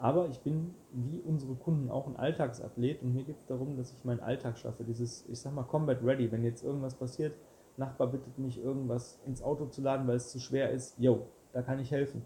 [0.00, 3.92] Aber ich bin wie unsere Kunden auch ein Alltagsathlet und mir geht es darum, dass
[3.92, 4.82] ich meinen Alltag schaffe.
[4.82, 6.32] Dieses, ich sag mal, Combat Ready.
[6.32, 7.34] Wenn jetzt irgendwas passiert,
[7.80, 11.62] Nachbar bittet mich, irgendwas ins Auto zu laden, weil es zu schwer ist, yo, da
[11.62, 12.22] kann ich helfen.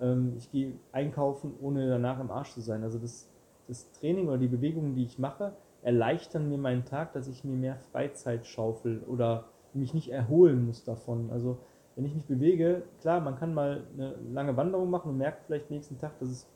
[0.00, 2.82] Ähm, ich gehe einkaufen, ohne danach im Arsch zu sein.
[2.82, 3.30] Also das,
[3.68, 5.52] das Training oder die Bewegungen, die ich mache,
[5.82, 10.82] erleichtern mir meinen Tag, dass ich mir mehr Freizeit schaufel oder mich nicht erholen muss
[10.82, 11.30] davon.
[11.30, 11.58] Also
[11.94, 15.70] wenn ich mich bewege, klar, man kann mal eine lange Wanderung machen und merkt vielleicht
[15.70, 16.48] nächsten Tag, dass es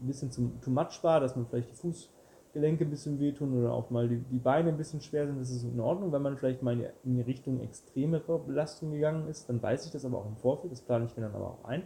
[0.00, 3.72] ein bisschen zu, too much war, dass man vielleicht die Fußgelenke ein bisschen wehtun oder
[3.72, 5.38] auch mal die, die Beine ein bisschen schwer sind.
[5.40, 9.28] Das ist in Ordnung, wenn man vielleicht mal in die, in Richtung extremere Belastung gegangen
[9.28, 11.50] ist, dann weiß ich das aber auch im Vorfeld, das plane ich mir dann aber
[11.50, 11.82] auch ein.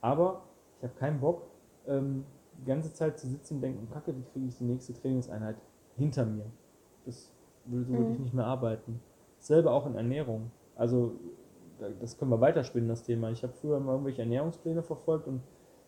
[0.00, 0.42] Aber
[0.78, 1.42] ich habe keinen Bock,
[1.86, 2.24] ähm,
[2.60, 5.56] die ganze Zeit zu sitzen und denken, kacke, wie kriege ich die nächste Trainingseinheit
[5.96, 6.44] hinter mir.
[7.04, 7.30] Das
[7.64, 7.98] würde so Mhm.
[7.98, 9.00] würde ich nicht mehr arbeiten.
[9.38, 10.50] Selber auch in Ernährung.
[10.76, 11.12] Also
[11.78, 13.30] da- das können wir weiterspinnen, das Thema.
[13.30, 15.40] Ich habe früher mal irgendwelche Ernährungspläne verfolgt und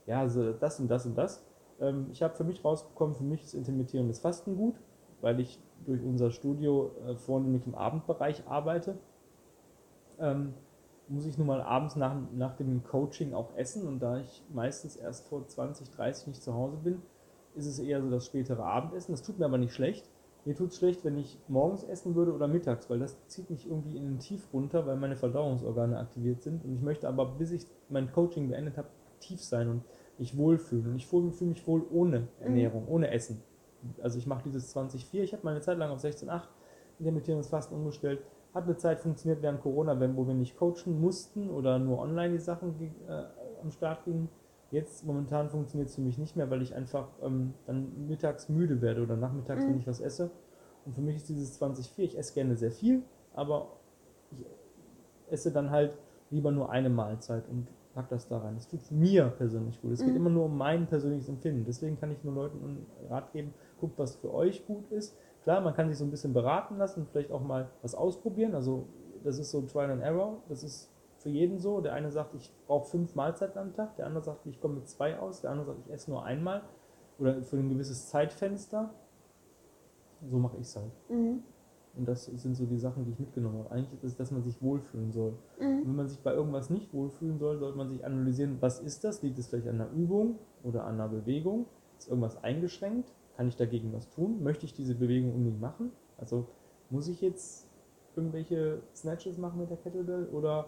[0.07, 1.45] ja, so das und das und das.
[1.81, 4.75] Ähm, ich habe für mich rausbekommen, für mich ist intermittierendes Fasten gut,
[5.21, 8.99] weil ich durch unser Studio äh, vornehmlich im Abendbereich arbeite.
[10.19, 10.55] Ähm,
[11.09, 14.97] muss ich nun mal abends nach, nach dem Coaching auch essen und da ich meistens
[14.97, 17.03] erst vor 20, 30 nicht zu Hause bin,
[17.55, 19.13] ist es eher so das spätere Abendessen.
[19.13, 20.09] Das tut mir aber nicht schlecht.
[20.45, 23.67] Mir tut es schlecht, wenn ich morgens essen würde oder mittags, weil das zieht mich
[23.67, 26.65] irgendwie in den Tief runter, weil meine Verdauungsorgane aktiviert sind.
[26.65, 29.83] Und ich möchte aber, bis ich mein Coaching beendet habe, aktiv sein und
[30.19, 30.87] mich wohlfühlen.
[30.91, 33.43] Und ich fühle fühl mich wohl ohne Ernährung, ohne Essen.
[34.03, 36.43] Also ich mache dieses 20-4, ich habe meine Zeit lang auf 16-8
[36.99, 38.21] intermittierendes Fasten umgestellt.
[38.55, 42.33] Hat eine Zeit funktioniert während Corona, wenn, wo wir nicht coachen mussten oder nur online
[42.33, 43.25] die Sachen äh,
[43.63, 44.29] am Start gingen.
[44.71, 48.81] Jetzt momentan funktioniert es für mich nicht mehr, weil ich einfach ähm, dann mittags müde
[48.81, 49.69] werde oder nachmittags, Mhm.
[49.71, 50.31] wenn ich was esse.
[50.85, 53.03] Und für mich ist dieses 20-4, ich esse gerne sehr viel,
[53.35, 53.69] aber
[54.33, 54.45] ich
[55.29, 55.93] esse dann halt
[56.31, 58.55] lieber nur eine Mahlzeit und pack das da rein.
[58.55, 59.91] Das tut mir persönlich gut.
[59.93, 60.17] Es geht Mhm.
[60.17, 61.65] immer nur um mein persönliches Empfinden.
[61.65, 65.17] Deswegen kann ich nur Leuten einen Rat geben, guckt, was für euch gut ist.
[65.43, 68.55] Klar, man kann sich so ein bisschen beraten lassen und vielleicht auch mal was ausprobieren.
[68.55, 68.87] Also
[69.25, 70.43] das ist so Trial and Error.
[70.49, 71.81] Das ist für jeden so.
[71.81, 73.97] Der eine sagt, ich brauche fünf Mahlzeiten am Tag.
[73.97, 75.41] Der andere sagt, ich komme mit zwei aus.
[75.41, 76.63] Der andere sagt, ich esse nur einmal.
[77.19, 78.91] Oder für ein gewisses Zeitfenster.
[80.31, 80.93] So mache ich es halt.
[81.09, 81.43] Mhm.
[81.97, 83.71] Und das sind so die Sachen, die ich mitgenommen habe.
[83.71, 85.33] Eigentlich ist es, dass man sich wohlfühlen soll.
[85.59, 85.83] Mhm.
[85.87, 89.23] wenn man sich bei irgendwas nicht wohlfühlen soll, sollte man sich analysieren, was ist das?
[89.23, 91.67] Liegt es vielleicht an einer Übung oder an einer Bewegung?
[91.99, 93.13] Ist irgendwas eingeschränkt?
[93.37, 94.43] Kann ich dagegen was tun?
[94.43, 95.93] Möchte ich diese Bewegung unbedingt machen?
[96.19, 96.47] Also
[96.91, 97.67] muss ich jetzt
[98.15, 100.67] irgendwelche Snatches machen mit der Kettlebell oder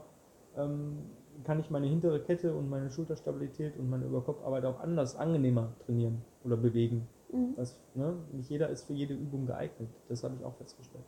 [0.56, 0.98] ähm,
[1.44, 6.22] kann ich meine hintere Kette und meine Schulterstabilität und meine Überkopfarbeit auch anders, angenehmer trainieren
[6.44, 7.08] oder bewegen?
[7.32, 7.52] Mhm.
[7.56, 8.14] Was, ne?
[8.32, 9.90] Nicht jeder ist für jede Übung geeignet.
[10.08, 11.04] Das habe ich auch festgestellt.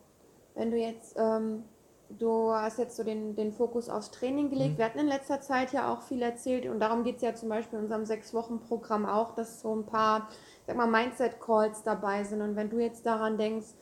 [0.55, 1.63] Wenn du jetzt, ähm,
[2.09, 4.73] du hast jetzt so den, den Fokus aufs Training gelegt.
[4.73, 4.77] Mhm.
[4.77, 7.49] Wir hatten in letzter Zeit ja auch viel erzählt und darum geht es ja zum
[7.49, 10.29] Beispiel in unserem Sechs-Wochen-Programm auch, dass so ein paar,
[10.67, 12.41] sag mal, Mindset-Calls dabei sind.
[12.41, 13.73] Und wenn du jetzt daran denkst,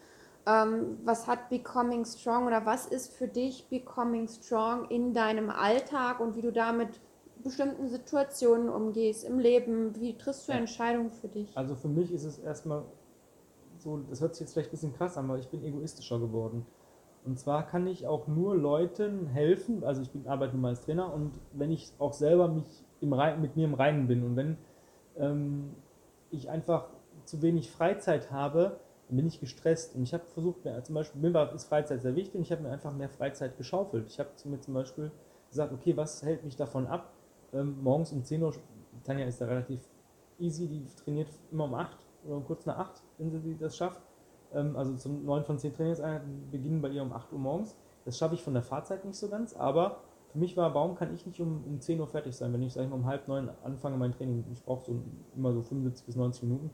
[0.45, 6.19] ähm, was hat Becoming Strong oder was ist für dich Becoming Strong in deinem Alltag
[6.19, 6.89] und wie du damit
[7.43, 9.95] bestimmten Situationen umgehst im Leben?
[9.99, 11.55] Wie triffst du Entscheidungen für dich?
[11.55, 12.83] Also für mich ist es erstmal
[13.79, 16.65] so, das hört sich jetzt vielleicht ein bisschen krass an, aber ich bin egoistischer geworden.
[17.25, 20.81] Und zwar kann ich auch nur Leuten helfen, also ich bin arbeite nun mal als
[20.81, 22.65] Trainer und wenn ich auch selber mich
[23.01, 24.57] im Rein, mit mir im Reinen bin und wenn
[25.17, 25.75] ähm,
[26.31, 26.89] ich einfach
[27.25, 29.95] zu wenig Freizeit habe, dann bin ich gestresst.
[29.95, 32.61] Und ich habe versucht, mir, zum Beispiel, mir ist Freizeit sehr wichtig und ich habe
[32.61, 34.07] mir einfach mehr Freizeit geschaufelt.
[34.07, 35.11] Ich habe mir zum Beispiel
[35.49, 37.11] gesagt, okay, was hält mich davon ab,
[37.53, 38.53] ähm, morgens um 10 Uhr,
[39.03, 39.81] Tanja ist da relativ
[40.39, 44.01] easy, die trainiert immer um 8 oder kurz nach 8, wenn sie das schafft.
[44.53, 47.75] Ähm, also zum 9 von 10 Trainingseinheiten beginnen bei ihr um 8 Uhr morgens.
[48.05, 49.97] Das schaffe ich von der Fahrzeit nicht so ganz, aber
[50.29, 52.73] für mich war, warum kann ich nicht um, um 10 Uhr fertig sein, wenn ich,
[52.73, 54.45] sag ich mal, um halb neun anfange mein Training.
[54.51, 54.95] Ich brauche so
[55.35, 56.69] immer so 75 bis 90 Minuten.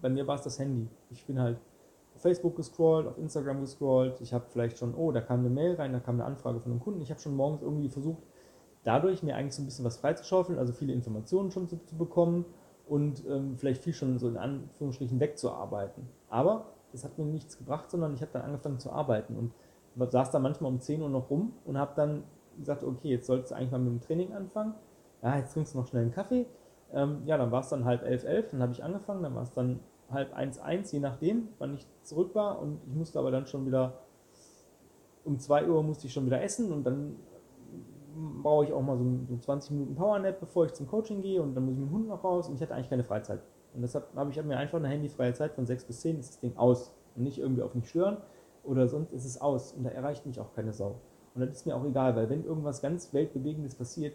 [0.00, 0.88] Bei mir war es das Handy.
[1.10, 1.58] Ich bin halt
[2.14, 4.20] auf Facebook gescrollt, auf Instagram gescrollt.
[4.20, 6.72] Ich habe vielleicht schon, oh, da kam eine Mail rein, da kam eine Anfrage von
[6.72, 7.00] einem Kunden.
[7.00, 8.22] Ich habe schon morgens irgendwie versucht,
[8.84, 12.44] dadurch mir eigentlich so ein bisschen was freizuschaufeln, also viele Informationen schon zu, zu bekommen
[12.92, 16.06] und ähm, vielleicht viel schon so in Anführungsstrichen wegzuarbeiten.
[16.28, 20.30] Aber das hat mir nichts gebracht, sondern ich habe dann angefangen zu arbeiten und saß
[20.30, 22.22] da manchmal um 10 Uhr noch rum und habe dann
[22.58, 24.74] gesagt, okay, jetzt solltest du eigentlich mal mit dem Training anfangen.
[25.22, 26.44] Ja, jetzt trinkst du noch schnell einen Kaffee.
[26.92, 29.44] Ähm, ja, dann war es dann halb elf, elf, dann habe ich angefangen, dann war
[29.44, 33.30] es dann halb eins, eins, je nachdem, wann ich zurück war und ich musste aber
[33.30, 34.00] dann schon wieder
[35.24, 37.16] um 2 Uhr musste ich schon wieder essen und dann
[38.42, 41.54] brauche ich auch mal so, so 20 Minuten Powernap, bevor ich zum Coaching gehe und
[41.54, 43.40] dann muss ich mit dem Hund noch raus und ich hatte eigentlich keine Freizeit.
[43.74, 46.40] Und deshalb habe ich mir einfach eine handyfreie Zeit von 6 bis 10 ist das
[46.40, 48.18] Ding aus und nicht irgendwie auf mich stören
[48.64, 50.96] oder sonst ist es aus und da erreicht mich auch keine Sau.
[51.34, 54.14] Und das ist mir auch egal, weil wenn irgendwas ganz Weltbewegendes passiert,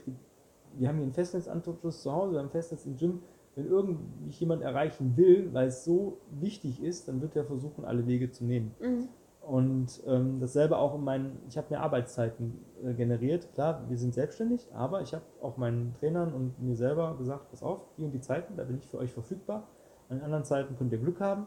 [0.73, 3.21] wir haben hier einen Festnetzanschluss zu Hause, wir haben Festnetz im Gym,
[3.55, 8.05] wenn irgendwie jemand erreichen will, weil es so wichtig ist, dann wird er versuchen, alle
[8.05, 8.75] Wege zu nehmen.
[8.79, 9.09] Mhm.
[9.47, 13.47] Und ähm, dasselbe auch in meinen, ich habe mir Arbeitszeiten äh, generiert.
[13.53, 17.63] Klar, wir sind selbstständig, aber ich habe auch meinen Trainern und mir selber gesagt, pass
[17.63, 19.69] auf, die und die Zeiten, da bin ich für euch verfügbar.
[20.09, 21.45] An anderen Zeiten könnt ihr Glück haben,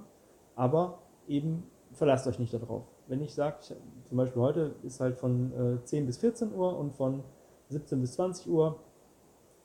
[0.57, 2.85] aber eben verlasst euch nicht darauf.
[3.07, 6.95] Wenn ich sage, zum Beispiel heute ist halt von äh, 10 bis 14 Uhr und
[6.95, 7.23] von
[7.69, 8.81] 17 bis 20 Uhr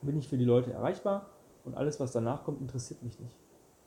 [0.02, 1.30] bin ich für die Leute erreichbar
[1.64, 3.38] und alles, was danach kommt, interessiert mich nicht.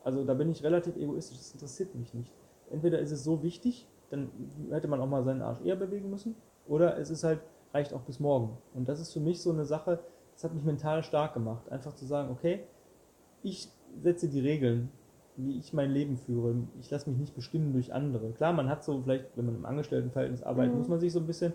[0.04, 2.34] Also da bin ich relativ egoistisch, das interessiert mich nicht.
[2.72, 4.30] Entweder ist es so wichtig, dann
[4.72, 6.36] hätte man auch mal seinen Arsch eher bewegen müssen,
[6.68, 7.40] oder es ist halt,
[7.74, 8.58] reicht auch bis morgen.
[8.74, 10.00] Und das ist für mich so eine Sache,
[10.34, 11.70] das hat mich mental stark gemacht.
[11.70, 12.64] Einfach zu sagen, okay,
[13.44, 13.70] ich
[14.02, 14.92] setze die Regeln
[15.40, 16.56] wie ich mein Leben führe.
[16.80, 18.32] Ich lasse mich nicht bestimmen durch andere.
[18.32, 20.80] Klar, man hat so vielleicht, wenn man im Angestelltenverhältnis arbeitet, mhm.
[20.80, 21.54] muss man sich so ein bisschen.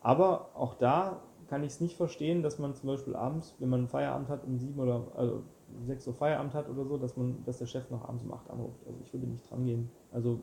[0.00, 3.88] Aber auch da kann ich es nicht verstehen, dass man zum Beispiel abends, wenn man
[3.88, 5.42] Feierabend hat um sieben oder also
[5.86, 8.50] sechs Uhr Feierabend hat oder so, dass man, dass der Chef noch abends um acht
[8.50, 8.86] anruft.
[8.86, 9.90] Also ich würde nicht dran gehen.
[10.12, 10.40] Also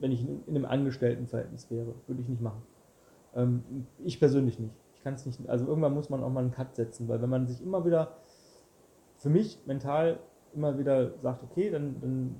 [0.00, 2.62] wenn ich in, in einem Angestelltenverhältnis wäre, würde ich nicht machen.
[3.34, 4.74] Ähm, ich persönlich nicht.
[4.94, 5.48] Ich kann es nicht.
[5.48, 8.16] Also irgendwann muss man auch mal einen Cut setzen, weil wenn man sich immer wieder
[9.16, 10.18] für mich mental
[10.54, 12.34] immer wieder sagt, okay, dann, dann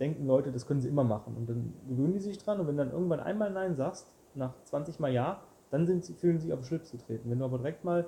[0.00, 1.36] denken Leute, das können sie immer machen.
[1.36, 4.98] Und dann gewöhnen die sich dran und wenn dann irgendwann einmal Nein sagst, nach 20
[4.98, 7.30] Mal Ja, dann sind sie, fühlen sie sich auf den Schlips zu treten.
[7.30, 8.06] Wenn du aber direkt mal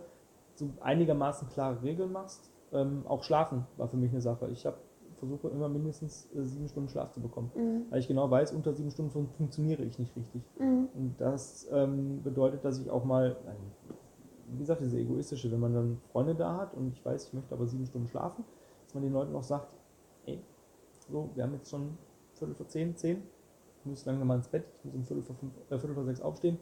[0.55, 4.49] so einigermaßen klare Regeln machst, ähm, auch Schlafen war für mich eine Sache.
[4.49, 4.77] Ich habe
[5.17, 7.87] versuche immer mindestens äh, sieben Stunden Schlaf zu bekommen, mhm.
[7.91, 10.43] weil ich genau weiß, unter sieben Stunden fun funktioniere ich nicht richtig.
[10.59, 10.89] Mhm.
[10.95, 13.37] Und das ähm, bedeutet, dass ich auch mal,
[14.49, 17.55] wie gesagt, diese egoistische, wenn man dann Freunde da hat und ich weiß, ich möchte
[17.55, 18.45] aber sieben Stunden schlafen,
[18.97, 19.69] man den Leuten auch sagt,
[20.25, 20.41] ey,
[21.09, 21.97] so, wir haben jetzt schon
[22.35, 23.23] Viertel vor zehn, zehn,
[23.81, 26.05] ich muss langsam mal ins Bett, ich muss um Viertel vor, fünf, äh, Viertel vor
[26.05, 26.59] sechs aufstehen,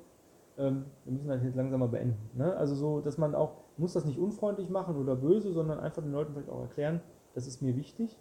[0.58, 2.30] ähm, wir müssen das jetzt langsam mal beenden.
[2.36, 2.54] Ne?
[2.56, 6.12] Also so, dass man auch, muss das nicht unfreundlich machen oder böse, sondern einfach den
[6.12, 7.00] Leuten vielleicht auch erklären,
[7.34, 8.18] das ist mir wichtig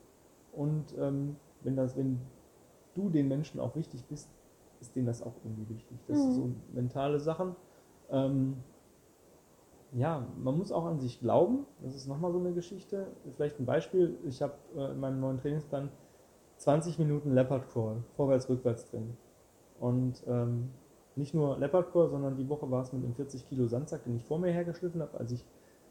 [0.56, 2.20] und ähm, wenn, das, wenn
[2.94, 4.30] du den Menschen auch wichtig bist,
[4.80, 5.98] ist denen das auch irgendwie wichtig.
[6.08, 6.22] Das mhm.
[6.22, 7.56] sind so mentale Sachen.
[8.10, 8.58] Ähm,
[9.94, 11.66] ja, man muss auch an sich glauben.
[11.82, 13.08] Das ist nochmal so eine Geschichte.
[13.36, 14.18] Vielleicht ein Beispiel.
[14.26, 15.90] Ich habe äh, in meinem neuen Trainingsplan
[16.58, 19.18] 20 Minuten Leopard Crawl, vorwärts-rückwärts drin.
[19.80, 20.70] Und ähm,
[21.16, 24.16] nicht nur Leopard Crawl, sondern die Woche war es mit einem 40 Kilo Sandsack, den
[24.16, 25.46] ich vor mir hergeschliffen habe, als ich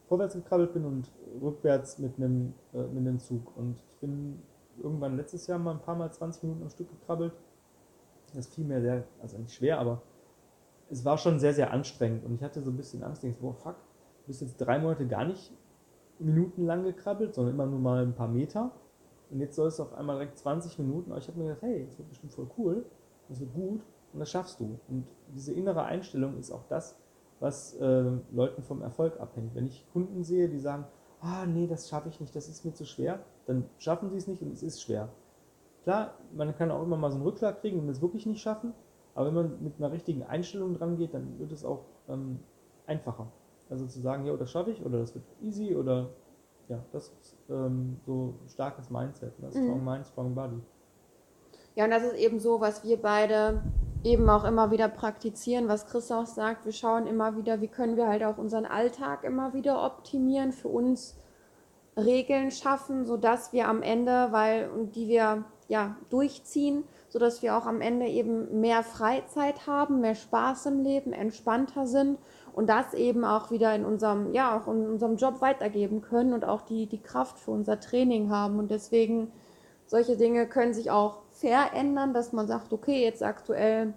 [0.08, 3.56] vorwärts gekrabbelt bin und rückwärts mit einem, äh, mit einem Zug.
[3.56, 4.42] Und ich bin
[4.80, 7.32] irgendwann letztes Jahr mal ein paar Mal 20 Minuten am Stück gekrabbelt.
[8.34, 10.02] Das fiel mir sehr, also nicht schwer, aber
[10.90, 12.24] es war schon sehr, sehr anstrengend.
[12.24, 13.76] Und ich hatte so ein bisschen Angst, denkst, boah, fuck,
[14.22, 15.52] Du bist jetzt drei Monate gar nicht
[16.20, 18.70] minutenlang gekrabbelt, sondern immer nur mal ein paar Meter.
[19.30, 21.10] Und jetzt soll es auf einmal direkt 20 Minuten.
[21.10, 22.86] Aber ich habe mir gedacht, hey, das wird bestimmt voll cool,
[23.28, 23.80] das wird gut
[24.12, 24.78] und das schaffst du.
[24.88, 26.96] Und diese innere Einstellung ist auch das,
[27.40, 29.54] was äh, Leuten vom Erfolg abhängt.
[29.56, 30.84] Wenn ich Kunden sehe, die sagen,
[31.20, 34.26] ah nee, das schaffe ich nicht, das ist mir zu schwer, dann schaffen sie es
[34.26, 35.08] nicht und es ist schwer.
[35.84, 38.72] klar, man kann auch immer mal so einen Rückschlag kriegen und es wirklich nicht schaffen,
[39.14, 42.38] aber wenn man mit einer richtigen Einstellung dran geht, dann wird es auch ähm,
[42.86, 43.26] einfacher.
[43.68, 46.10] Also zu sagen, ja, das schaffe ich oder das wird easy oder
[46.68, 49.50] ja, das ist ähm, so starkes Mindset, ne?
[49.50, 49.84] strong mhm.
[49.84, 50.60] mind, strong body.
[51.74, 53.62] Ja, und das ist eben so, was wir beide
[54.04, 56.64] eben auch immer wieder praktizieren, was Chris auch sagt.
[56.64, 60.68] Wir schauen immer wieder, wie können wir halt auch unseren Alltag immer wieder optimieren, für
[60.68, 61.18] uns
[61.96, 67.80] Regeln schaffen, sodass wir am Ende, weil, die wir ja durchziehen, sodass wir auch am
[67.80, 72.18] Ende eben mehr Freizeit haben, mehr Spaß im Leben, entspannter sind
[72.54, 76.44] und das eben auch wieder in unserem, ja, auch in unserem Job weitergeben können und
[76.44, 78.58] auch die, die Kraft für unser Training haben.
[78.58, 79.32] Und deswegen,
[79.86, 83.94] solche Dinge können sich auch verändern, dass man sagt, okay, jetzt aktuell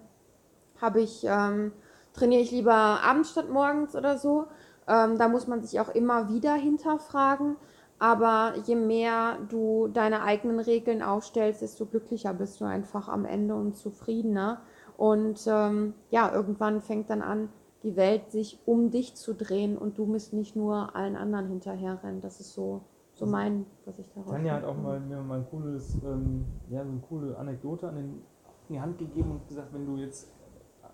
[0.80, 1.72] habe ich, ähm,
[2.12, 4.46] trainiere ich lieber abends statt morgens oder so.
[4.88, 7.56] Ähm, da muss man sich auch immer wieder hinterfragen.
[7.98, 13.54] Aber je mehr du deine eigenen Regeln aufstellst, desto glücklicher bist du einfach am Ende
[13.54, 14.60] und zufriedener.
[14.96, 17.48] Und ähm, ja, irgendwann fängt dann an,
[17.82, 22.20] die Welt sich um dich zu drehen und du musst nicht nur allen anderen hinterherrennen.
[22.20, 22.82] Das ist so
[23.16, 24.30] so mein, was ich daraus.
[24.30, 27.96] Tanja hat auch mal mir mal ein cooles, ähm, ja, so eine coole Anekdote an
[27.96, 28.22] den,
[28.68, 30.30] die Hand gegeben und gesagt, wenn du jetzt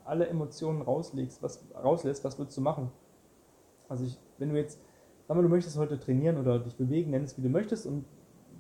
[0.05, 2.91] alle Emotionen rauslegst, was rauslässt, was würdest du machen?
[3.89, 4.81] Also ich, wenn du jetzt,
[5.35, 8.05] mal, du möchtest heute trainieren oder dich bewegen, nenn es wie du möchtest und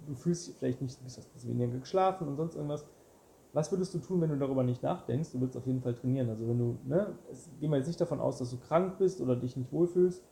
[0.06, 2.86] du fühlst dich vielleicht nicht, du bist ein bisschen weniger geschlafen und sonst irgendwas.
[3.52, 5.32] Was würdest du tun, wenn du darüber nicht nachdenkst?
[5.32, 6.30] Du würdest auf jeden Fall trainieren.
[6.30, 7.14] Also wenn du, ne,
[7.60, 10.24] geh mal jetzt nicht davon aus, dass du krank bist oder dich nicht wohlfühlst,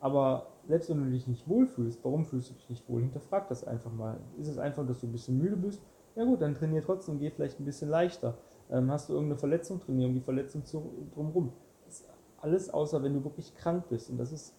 [0.00, 3.02] aber selbst wenn du dich nicht wohlfühlst, warum fühlst du dich nicht wohl?
[3.02, 4.18] Hinterfrag das einfach mal.
[4.38, 5.82] Ist es einfach, dass du ein bisschen müde bist?
[6.16, 8.38] Ja gut, dann trainier trotzdem, geh vielleicht ein bisschen leichter.
[8.70, 11.52] Ähm, hast du irgendeine Verletzung, trainier um die Verletzung zu, drumherum.
[11.88, 12.08] Ist
[12.40, 14.10] alles außer wenn du wirklich krank bist.
[14.10, 14.54] Und das ist,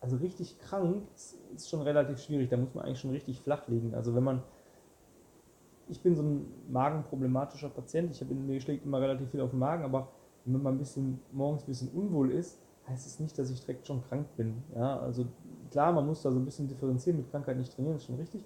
[0.00, 2.48] also richtig krank ist, schon relativ schwierig.
[2.48, 3.94] Da muss man eigentlich schon richtig flach liegen.
[3.94, 4.42] Also wenn man,
[5.88, 9.58] ich bin so ein magenproblematischer Patient, ich habe mir schlägt immer relativ viel auf den
[9.58, 10.08] Magen, aber
[10.44, 13.86] wenn man ein bisschen morgens ein bisschen unwohl ist, heißt es nicht, dass ich direkt
[13.86, 14.62] schon krank bin.
[14.74, 15.26] Ja, also
[15.70, 18.44] klar, man muss da so ein bisschen differenzieren, mit Krankheit nicht trainieren, ist schon richtig.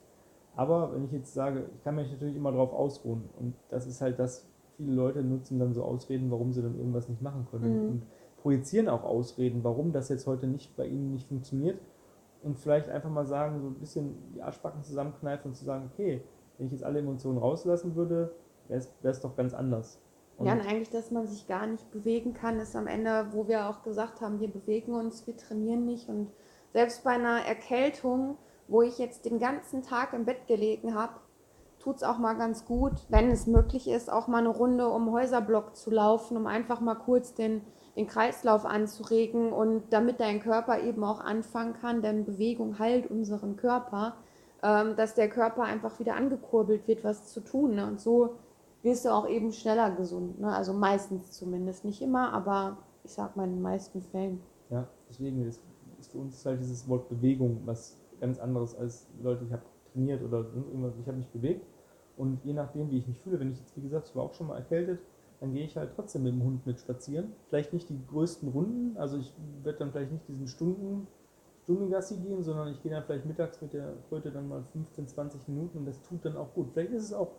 [0.55, 4.01] Aber wenn ich jetzt sage, ich kann mich natürlich immer darauf ausruhen und das ist
[4.01, 7.85] halt das, viele Leute nutzen dann so Ausreden, warum sie dann irgendwas nicht machen können
[7.85, 7.91] mhm.
[7.91, 8.03] und
[8.43, 11.81] projizieren auch Ausreden, warum das jetzt heute nicht bei ihnen nicht funktioniert
[12.43, 16.23] und vielleicht einfach mal sagen, so ein bisschen die Arschbacken zusammenkneifen und zu sagen, okay,
[16.59, 18.35] wenn ich jetzt alle Emotionen rauslassen würde,
[18.69, 20.01] wäre es doch ganz anders.
[20.37, 23.47] Und ja, und eigentlich, dass man sich gar nicht bewegen kann, ist am Ende, wo
[23.47, 26.09] wir auch gesagt haben, wir bewegen uns, wir trainieren nicht.
[26.09, 26.33] Und
[26.73, 31.15] selbst bei einer Erkältung, wo ich jetzt den ganzen Tag im Bett gelegen habe,
[31.79, 35.13] tut es auch mal ganz gut, wenn es möglich ist, auch mal eine Runde um
[35.13, 37.63] Häuserblock zu laufen, um einfach mal kurz den,
[37.97, 43.57] den Kreislauf anzuregen und damit dein Körper eben auch anfangen kann, denn Bewegung heilt unseren
[43.57, 44.17] Körper,
[44.63, 47.75] ähm, dass der Körper einfach wieder angekurbelt wird, was zu tun.
[47.75, 47.87] Ne?
[47.87, 48.37] Und so
[48.83, 50.41] wirst du auch eben schneller gesund.
[50.41, 50.49] Ne?
[50.55, 51.85] Also meistens zumindest.
[51.85, 54.41] Nicht immer, aber ich sag mal in den meisten Fällen.
[54.71, 55.63] Ja, deswegen ist,
[56.11, 60.39] für uns halt dieses Wort Bewegung was ganz anderes als Leute, ich habe trainiert oder
[60.39, 61.67] irgendwas, ich habe mich bewegt.
[62.17, 64.35] Und je nachdem, wie ich mich fühle, wenn ich jetzt, wie gesagt, ich war auch
[64.35, 65.01] schon mal erkältet,
[65.43, 67.33] dann gehe ich halt trotzdem mit dem Hund mit spazieren.
[67.49, 71.07] Vielleicht nicht die größten Runden, also ich werde dann vielleicht nicht diesen Stunden,
[71.65, 75.49] Stundengassi gehen, sondern ich gehe dann vielleicht mittags mit der Kröte dann mal 15, 20
[75.49, 76.71] Minuten und das tut dann auch gut.
[76.73, 77.33] Vielleicht ist es auch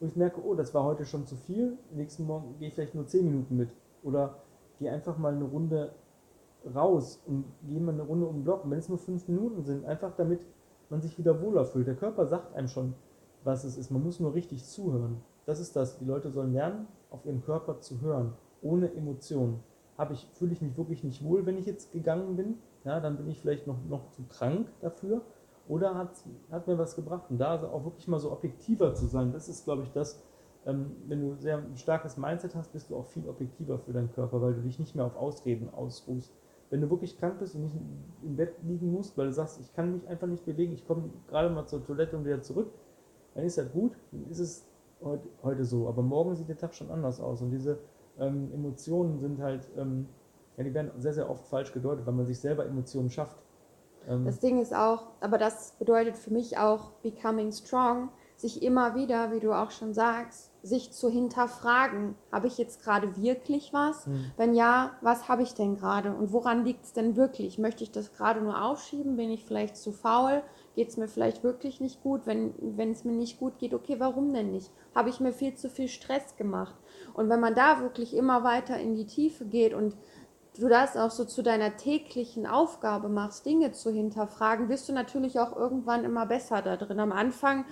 [0.00, 2.94] wo ich merke, oh, das war heute schon zu viel, nächsten Morgen gehe ich vielleicht
[2.94, 3.70] nur 10 Minuten mit.
[4.02, 4.38] Oder
[4.78, 5.92] gehe einfach mal eine Runde
[6.74, 8.64] raus und gehe mal eine Runde um den Block.
[8.64, 10.46] Und wenn es nur 5 Minuten sind, einfach damit
[10.88, 11.86] man sich wieder wohler fühlt.
[11.86, 12.94] Der Körper sagt einem schon,
[13.44, 13.90] was es ist.
[13.90, 15.20] Man muss nur richtig zuhören.
[15.50, 15.98] Das ist das.
[15.98, 19.58] Die Leute sollen lernen, auf ihren Körper zu hören, ohne Emotionen.
[19.98, 22.58] Habe ich, fühle ich mich wirklich nicht wohl, wenn ich jetzt gegangen bin?
[22.84, 25.22] Ja, dann bin ich vielleicht noch, noch zu krank dafür
[25.66, 26.12] oder hat,
[26.52, 27.24] hat mir was gebracht?
[27.30, 30.22] Und da auch wirklich mal so objektiver zu sein, das ist, glaube ich, das,
[30.66, 34.12] ähm, wenn du sehr ein starkes Mindset hast, bist du auch viel objektiver für deinen
[34.12, 36.32] Körper, weil du dich nicht mehr auf Ausreden ausruhst.
[36.70, 37.76] Wenn du wirklich krank bist und nicht
[38.22, 41.10] im Bett liegen musst, weil du sagst, ich kann mich einfach nicht bewegen, ich komme
[41.26, 42.70] gerade mal zur Toilette und wieder zurück,
[43.34, 44.69] dann ist das gut, dann ist es
[45.02, 45.88] heute, heute so.
[45.88, 47.42] Aber morgen sieht der Tag schon anders aus.
[47.42, 47.78] Und diese
[48.18, 50.08] ähm, Emotionen sind halt, ähm,
[50.56, 53.36] ja, die werden sehr, sehr oft falsch gedeutet, weil man sich selber Emotionen schafft.
[54.08, 58.94] Ähm das Ding ist auch, aber das bedeutet für mich auch becoming strong, sich immer
[58.94, 64.06] wieder, wie du auch schon sagst, sich zu hinterfragen, habe ich jetzt gerade wirklich was?
[64.06, 64.32] Mhm.
[64.36, 67.58] Wenn ja, was habe ich denn gerade und woran liegt es denn wirklich?
[67.58, 69.16] Möchte ich das gerade nur aufschieben?
[69.16, 70.42] Bin ich vielleicht zu faul?
[70.80, 72.22] Geht es mir vielleicht wirklich nicht gut?
[72.24, 74.70] Wenn es mir nicht gut geht, okay, warum denn nicht?
[74.94, 76.74] Habe ich mir viel zu viel Stress gemacht?
[77.12, 79.94] Und wenn man da wirklich immer weiter in die Tiefe geht und
[80.58, 85.38] du das auch so zu deiner täglichen Aufgabe machst, Dinge zu hinterfragen, wirst du natürlich
[85.38, 86.98] auch irgendwann immer besser da drin.
[86.98, 87.66] Am Anfang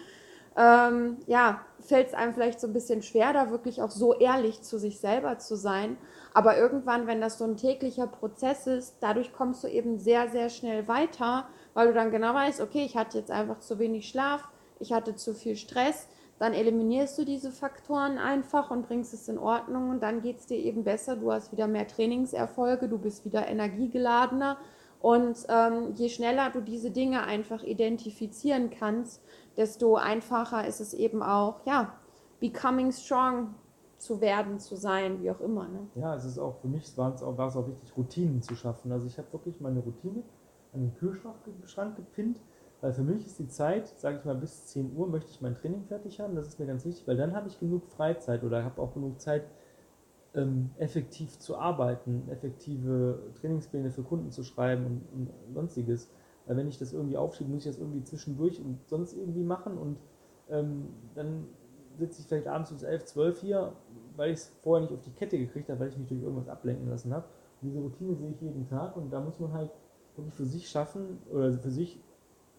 [0.58, 4.60] ähm, ja, fällt es einem vielleicht so ein bisschen schwer, da wirklich auch so ehrlich
[4.62, 5.96] zu sich selber zu sein.
[6.34, 10.50] Aber irgendwann, wenn das so ein täglicher Prozess ist, dadurch kommst du eben sehr, sehr
[10.50, 14.48] schnell weiter, weil du dann genau weißt, okay, ich hatte jetzt einfach zu wenig Schlaf,
[14.80, 16.08] ich hatte zu viel Stress,
[16.40, 20.46] dann eliminierst du diese Faktoren einfach und bringst es in Ordnung und dann geht es
[20.46, 21.16] dir eben besser.
[21.16, 24.56] Du hast wieder mehr Trainingserfolge, du bist wieder energiegeladener
[25.00, 29.22] und ähm, je schneller du diese Dinge einfach identifizieren kannst,
[29.56, 31.94] desto einfacher ist es eben auch, ja,
[32.40, 33.54] becoming strong
[33.96, 35.68] zu werden, zu sein, wie auch immer.
[35.68, 35.88] Ne?
[35.96, 38.54] Ja, es ist auch für mich war es auch, war es auch wichtig, Routinen zu
[38.54, 38.92] schaffen.
[38.92, 40.22] Also ich habe wirklich meine Routine
[40.72, 42.40] an den Kühlschrank gepinnt
[42.80, 45.56] weil für mich ist die Zeit, sage ich mal, bis 10 Uhr möchte ich mein
[45.56, 46.37] Training fertig haben.
[46.37, 49.20] Das ist mir ganz wichtig, weil dann habe ich genug Freizeit oder habe auch genug
[49.20, 49.44] Zeit,
[50.34, 56.10] ähm, effektiv zu arbeiten, effektive Trainingspläne für Kunden zu schreiben und, und, sonstiges.
[56.46, 59.78] Weil wenn ich das irgendwie aufschiebe, muss ich das irgendwie zwischendurch und sonst irgendwie machen
[59.78, 59.98] und
[60.50, 61.46] ähm, dann
[61.98, 63.72] sitze ich vielleicht abends bis 11, 12 hier,
[64.16, 66.48] weil ich es vorher nicht auf die Kette gekriegt habe, weil ich mich durch irgendwas
[66.48, 67.26] ablenken lassen habe.
[67.60, 69.70] Und diese Routine sehe ich jeden Tag und da muss man halt
[70.16, 72.00] wirklich für sich schaffen oder für sich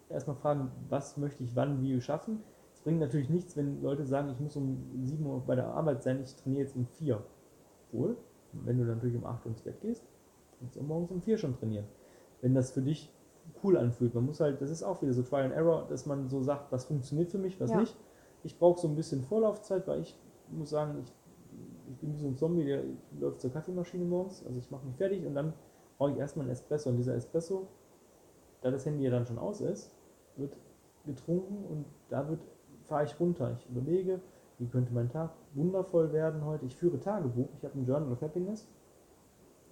[0.09, 2.43] erstmal fragen, was möchte ich wann, wie schaffen.
[2.73, 6.03] Es bringt natürlich nichts, wenn Leute sagen, ich muss um 7 Uhr bei der Arbeit
[6.03, 7.21] sein, ich trainiere jetzt um 4.
[7.91, 8.17] Wohl,
[8.53, 10.03] wenn du dann natürlich um 8 Uhr ins Bett gehst,
[10.59, 11.85] kannst du morgens um 4 schon trainieren.
[12.41, 13.11] Wenn das für dich
[13.63, 14.13] cool anfühlt.
[14.13, 16.71] Man muss halt, das ist auch wieder so Trial and Error, dass man so sagt,
[16.71, 17.79] was funktioniert für mich, was ja.
[17.79, 17.95] nicht.
[18.43, 20.17] Ich brauche so ein bisschen Vorlaufzeit, weil ich
[20.49, 21.13] muss sagen, ich,
[21.89, 22.83] ich bin wie so ein Zombie, der
[23.19, 25.53] läuft zur Kaffeemaschine morgens, also ich mache mich fertig und dann
[25.97, 27.67] brauche ich erstmal einen Espresso und dieser Espresso,
[28.61, 29.91] da das Handy ja dann schon aus ist,
[30.37, 30.55] wird
[31.05, 32.39] getrunken und da wird,
[32.83, 33.57] fahre ich runter.
[33.59, 34.21] Ich überlege,
[34.59, 36.65] wie könnte mein Tag wundervoll werden heute.
[36.65, 38.67] Ich führe Tagebuch, ich habe ein Journal of Happiness.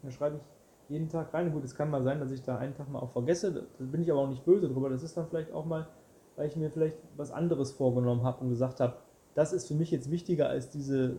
[0.02, 0.42] Da schreibe ich
[0.90, 1.52] jeden Tag rein.
[1.52, 3.68] Gut, es kann mal sein, dass ich da einen Tag mal auch vergesse.
[3.78, 4.90] Da bin ich aber auch nicht böse drüber.
[4.90, 5.88] Das ist dann vielleicht auch mal,
[6.36, 8.96] weil ich mir vielleicht was anderes vorgenommen habe und gesagt habe,
[9.36, 11.18] das ist für mich jetzt wichtiger als diese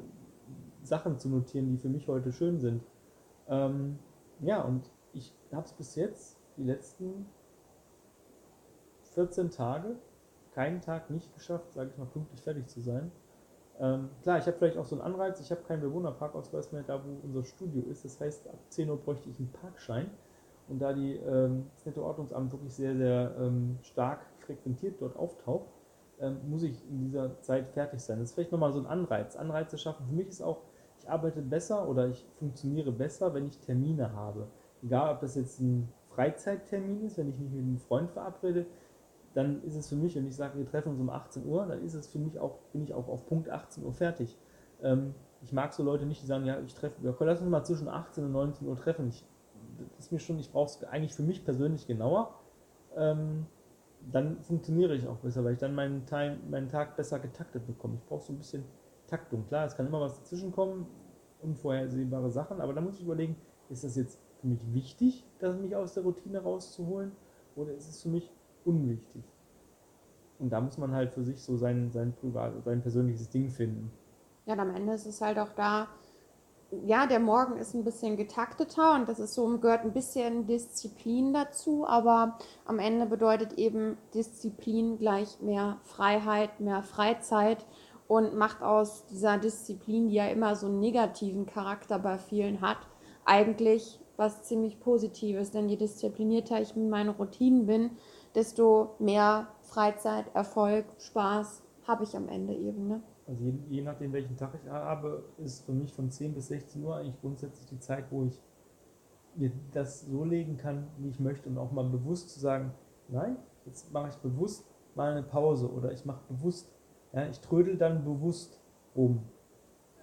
[0.82, 2.82] Sachen zu notieren, die für mich heute schön sind.
[3.48, 3.98] Ähm,
[4.40, 7.26] ja, und ich habe es bis jetzt, die letzten
[9.14, 9.96] 14 Tage,
[10.54, 13.12] keinen Tag nicht geschafft, sage ich mal, pünktlich fertig zu sein.
[13.80, 17.00] Ähm, klar, ich habe vielleicht auch so einen Anreiz, ich habe keinen Bewohnerparkausweis mehr da,
[17.04, 18.04] wo unser Studio ist.
[18.04, 20.10] Das heißt, ab 10 Uhr bräuchte ich einen Parkschein.
[20.68, 25.68] Und da die, ähm, das Nettoordnungsamt wirklich sehr, sehr ähm, stark frequentiert dort auftaucht,
[26.20, 28.18] ähm, muss ich in dieser Zeit fertig sein.
[28.18, 29.36] Das ist vielleicht nochmal so ein Anreiz.
[29.36, 30.06] Anreize schaffen.
[30.06, 30.62] Für mich ist auch,
[30.98, 34.48] ich arbeite besser oder ich funktioniere besser, wenn ich Termine habe.
[34.82, 38.66] Egal, ob das jetzt ein Freizeittermin ist, wenn ich mich mit einem Freund verabrede,
[39.38, 41.84] dann ist es für mich, wenn ich sage, wir treffen uns um 18 Uhr, dann
[41.84, 44.36] ist es für mich auch, bin ich auch auf Punkt 18 Uhr fertig.
[44.82, 47.62] Ähm, ich mag so Leute nicht, die sagen, ja, ich treffe, wir können uns mal
[47.62, 49.06] zwischen 18 und 19 Uhr treffen.
[49.06, 49.24] Ich,
[49.96, 52.34] das ist mir schon, ich brauche es eigentlich für mich persönlich genauer.
[52.96, 53.46] Ähm,
[54.10, 57.94] dann funktioniere ich auch besser, weil ich dann meinen, Time, meinen Tag besser getaktet bekomme.
[57.94, 58.64] Ich brauche so ein bisschen
[59.06, 59.46] Taktung.
[59.46, 60.88] Klar, es kann immer was dazwischen kommen,
[61.42, 63.36] unvorhersehbare Sachen, aber da muss ich überlegen,
[63.70, 67.12] ist das jetzt für mich wichtig, das mich aus der Routine rauszuholen,
[67.54, 68.32] oder ist es für mich
[68.68, 69.22] unwichtig.
[70.38, 73.90] Und da muss man halt für sich so sein, sein, privat, sein persönliches Ding finden.
[74.46, 75.88] Ja, und am Ende ist es halt auch da,
[76.84, 81.32] ja, der Morgen ist ein bisschen getakteter und das ist so, gehört ein bisschen Disziplin
[81.32, 87.64] dazu, aber am Ende bedeutet eben Disziplin gleich mehr Freiheit, mehr Freizeit
[88.06, 92.78] und macht aus dieser Disziplin, die ja immer so einen negativen Charakter bei vielen hat,
[93.24, 95.50] eigentlich was ziemlich Positives.
[95.50, 97.90] Denn je disziplinierter ich mit meinen Routinen bin,
[98.34, 102.88] desto mehr Freizeit, Erfolg, Spaß habe ich am Ende eben.
[102.88, 103.02] Ne?
[103.26, 106.82] Also je, je, nachdem, welchen Tag ich habe, ist für mich von 10 bis 16
[106.84, 108.40] Uhr eigentlich grundsätzlich die Zeit, wo ich
[109.34, 112.72] mir das so legen kann, wie ich möchte und auch mal bewusst zu sagen,
[113.08, 113.36] nein,
[113.66, 116.72] jetzt mache ich bewusst mal eine Pause oder ich mache bewusst,
[117.12, 118.60] ja, ich trödel dann bewusst
[118.96, 119.22] rum.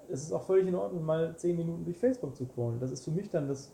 [0.10, 2.80] Es ist auch völlig in Ordnung, mal 10 Minuten durch Facebook zu crawlen.
[2.80, 3.74] Das ist für mich dann das,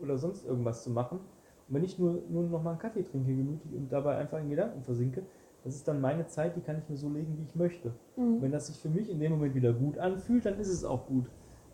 [0.00, 1.20] oder sonst irgendwas zu machen.
[1.68, 4.50] Und wenn ich nur, nur noch mal einen Kaffee trinke, gemütlich und dabei einfach in
[4.50, 5.22] Gedanken versinke,
[5.64, 7.92] das ist dann meine Zeit, die kann ich mir so legen, wie ich möchte.
[8.16, 8.42] Mhm.
[8.42, 11.06] Wenn das sich für mich in dem Moment wieder gut anfühlt, dann ist es auch
[11.06, 11.26] gut.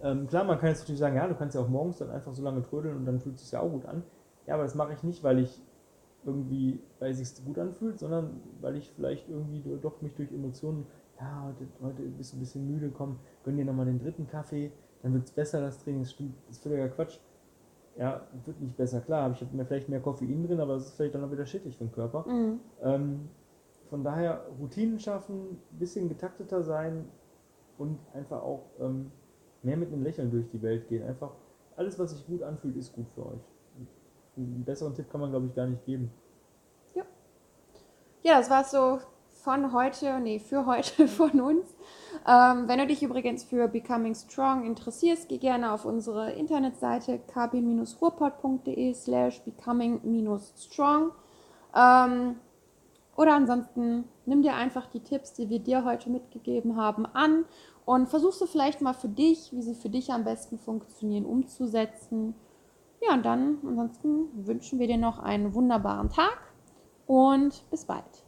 [0.03, 2.33] Ähm, klar, man kann jetzt natürlich sagen, ja, du kannst ja auch morgens dann einfach
[2.33, 4.03] so lange trödeln und dann fühlt es sich ja auch gut an.
[4.47, 5.61] Ja, aber das mache ich nicht, weil ich
[6.24, 10.86] irgendwie, weil es sich gut anfühlt, sondern weil ich vielleicht irgendwie doch mich durch Emotionen,
[11.18, 14.70] ja, heute, heute bist du ein bisschen müde, komm, gönn dir nochmal den dritten Kaffee,
[15.03, 16.03] dann wird es besser, das Training.
[16.03, 16.14] Das
[16.51, 17.18] ist völliger Quatsch
[17.99, 19.01] ja, wird nicht besser.
[19.01, 21.46] Klar, ich habe mir vielleicht mehr Koffein drin, aber es ist vielleicht dann auch wieder
[21.46, 22.24] schädlich für den Körper.
[22.28, 22.61] Mhm.
[22.80, 23.28] Ähm,
[23.90, 27.09] von daher Routinen schaffen, bisschen getakteter sein
[27.76, 29.11] und einfach auch ähm,
[29.62, 31.07] mehr mit einem Lächeln durch die Welt gehen.
[31.07, 31.32] Einfach
[31.76, 33.40] alles, was sich gut anfühlt, ist gut für euch.
[34.36, 36.12] Einen besseren Tipp kann man, glaube ich, gar nicht geben.
[36.94, 37.03] Ja.
[38.22, 39.01] Ja, das war so
[39.49, 41.74] von heute, nee, für heute von uns.
[42.26, 48.92] Ähm, wenn du dich übrigens für Becoming Strong interessierst, geh gerne auf unsere Internetseite kb-ruhrpott.de
[48.92, 51.12] slash becoming-strong.
[51.74, 52.36] Ähm,
[53.16, 57.46] oder ansonsten nimm dir einfach die Tipps, die wir dir heute mitgegeben haben, an
[57.86, 62.34] und versuchst du vielleicht mal für dich, wie sie für dich am besten funktionieren, umzusetzen.
[63.01, 66.38] Ja, und dann ansonsten wünschen wir dir noch einen wunderbaren Tag
[67.07, 68.28] und bis bald.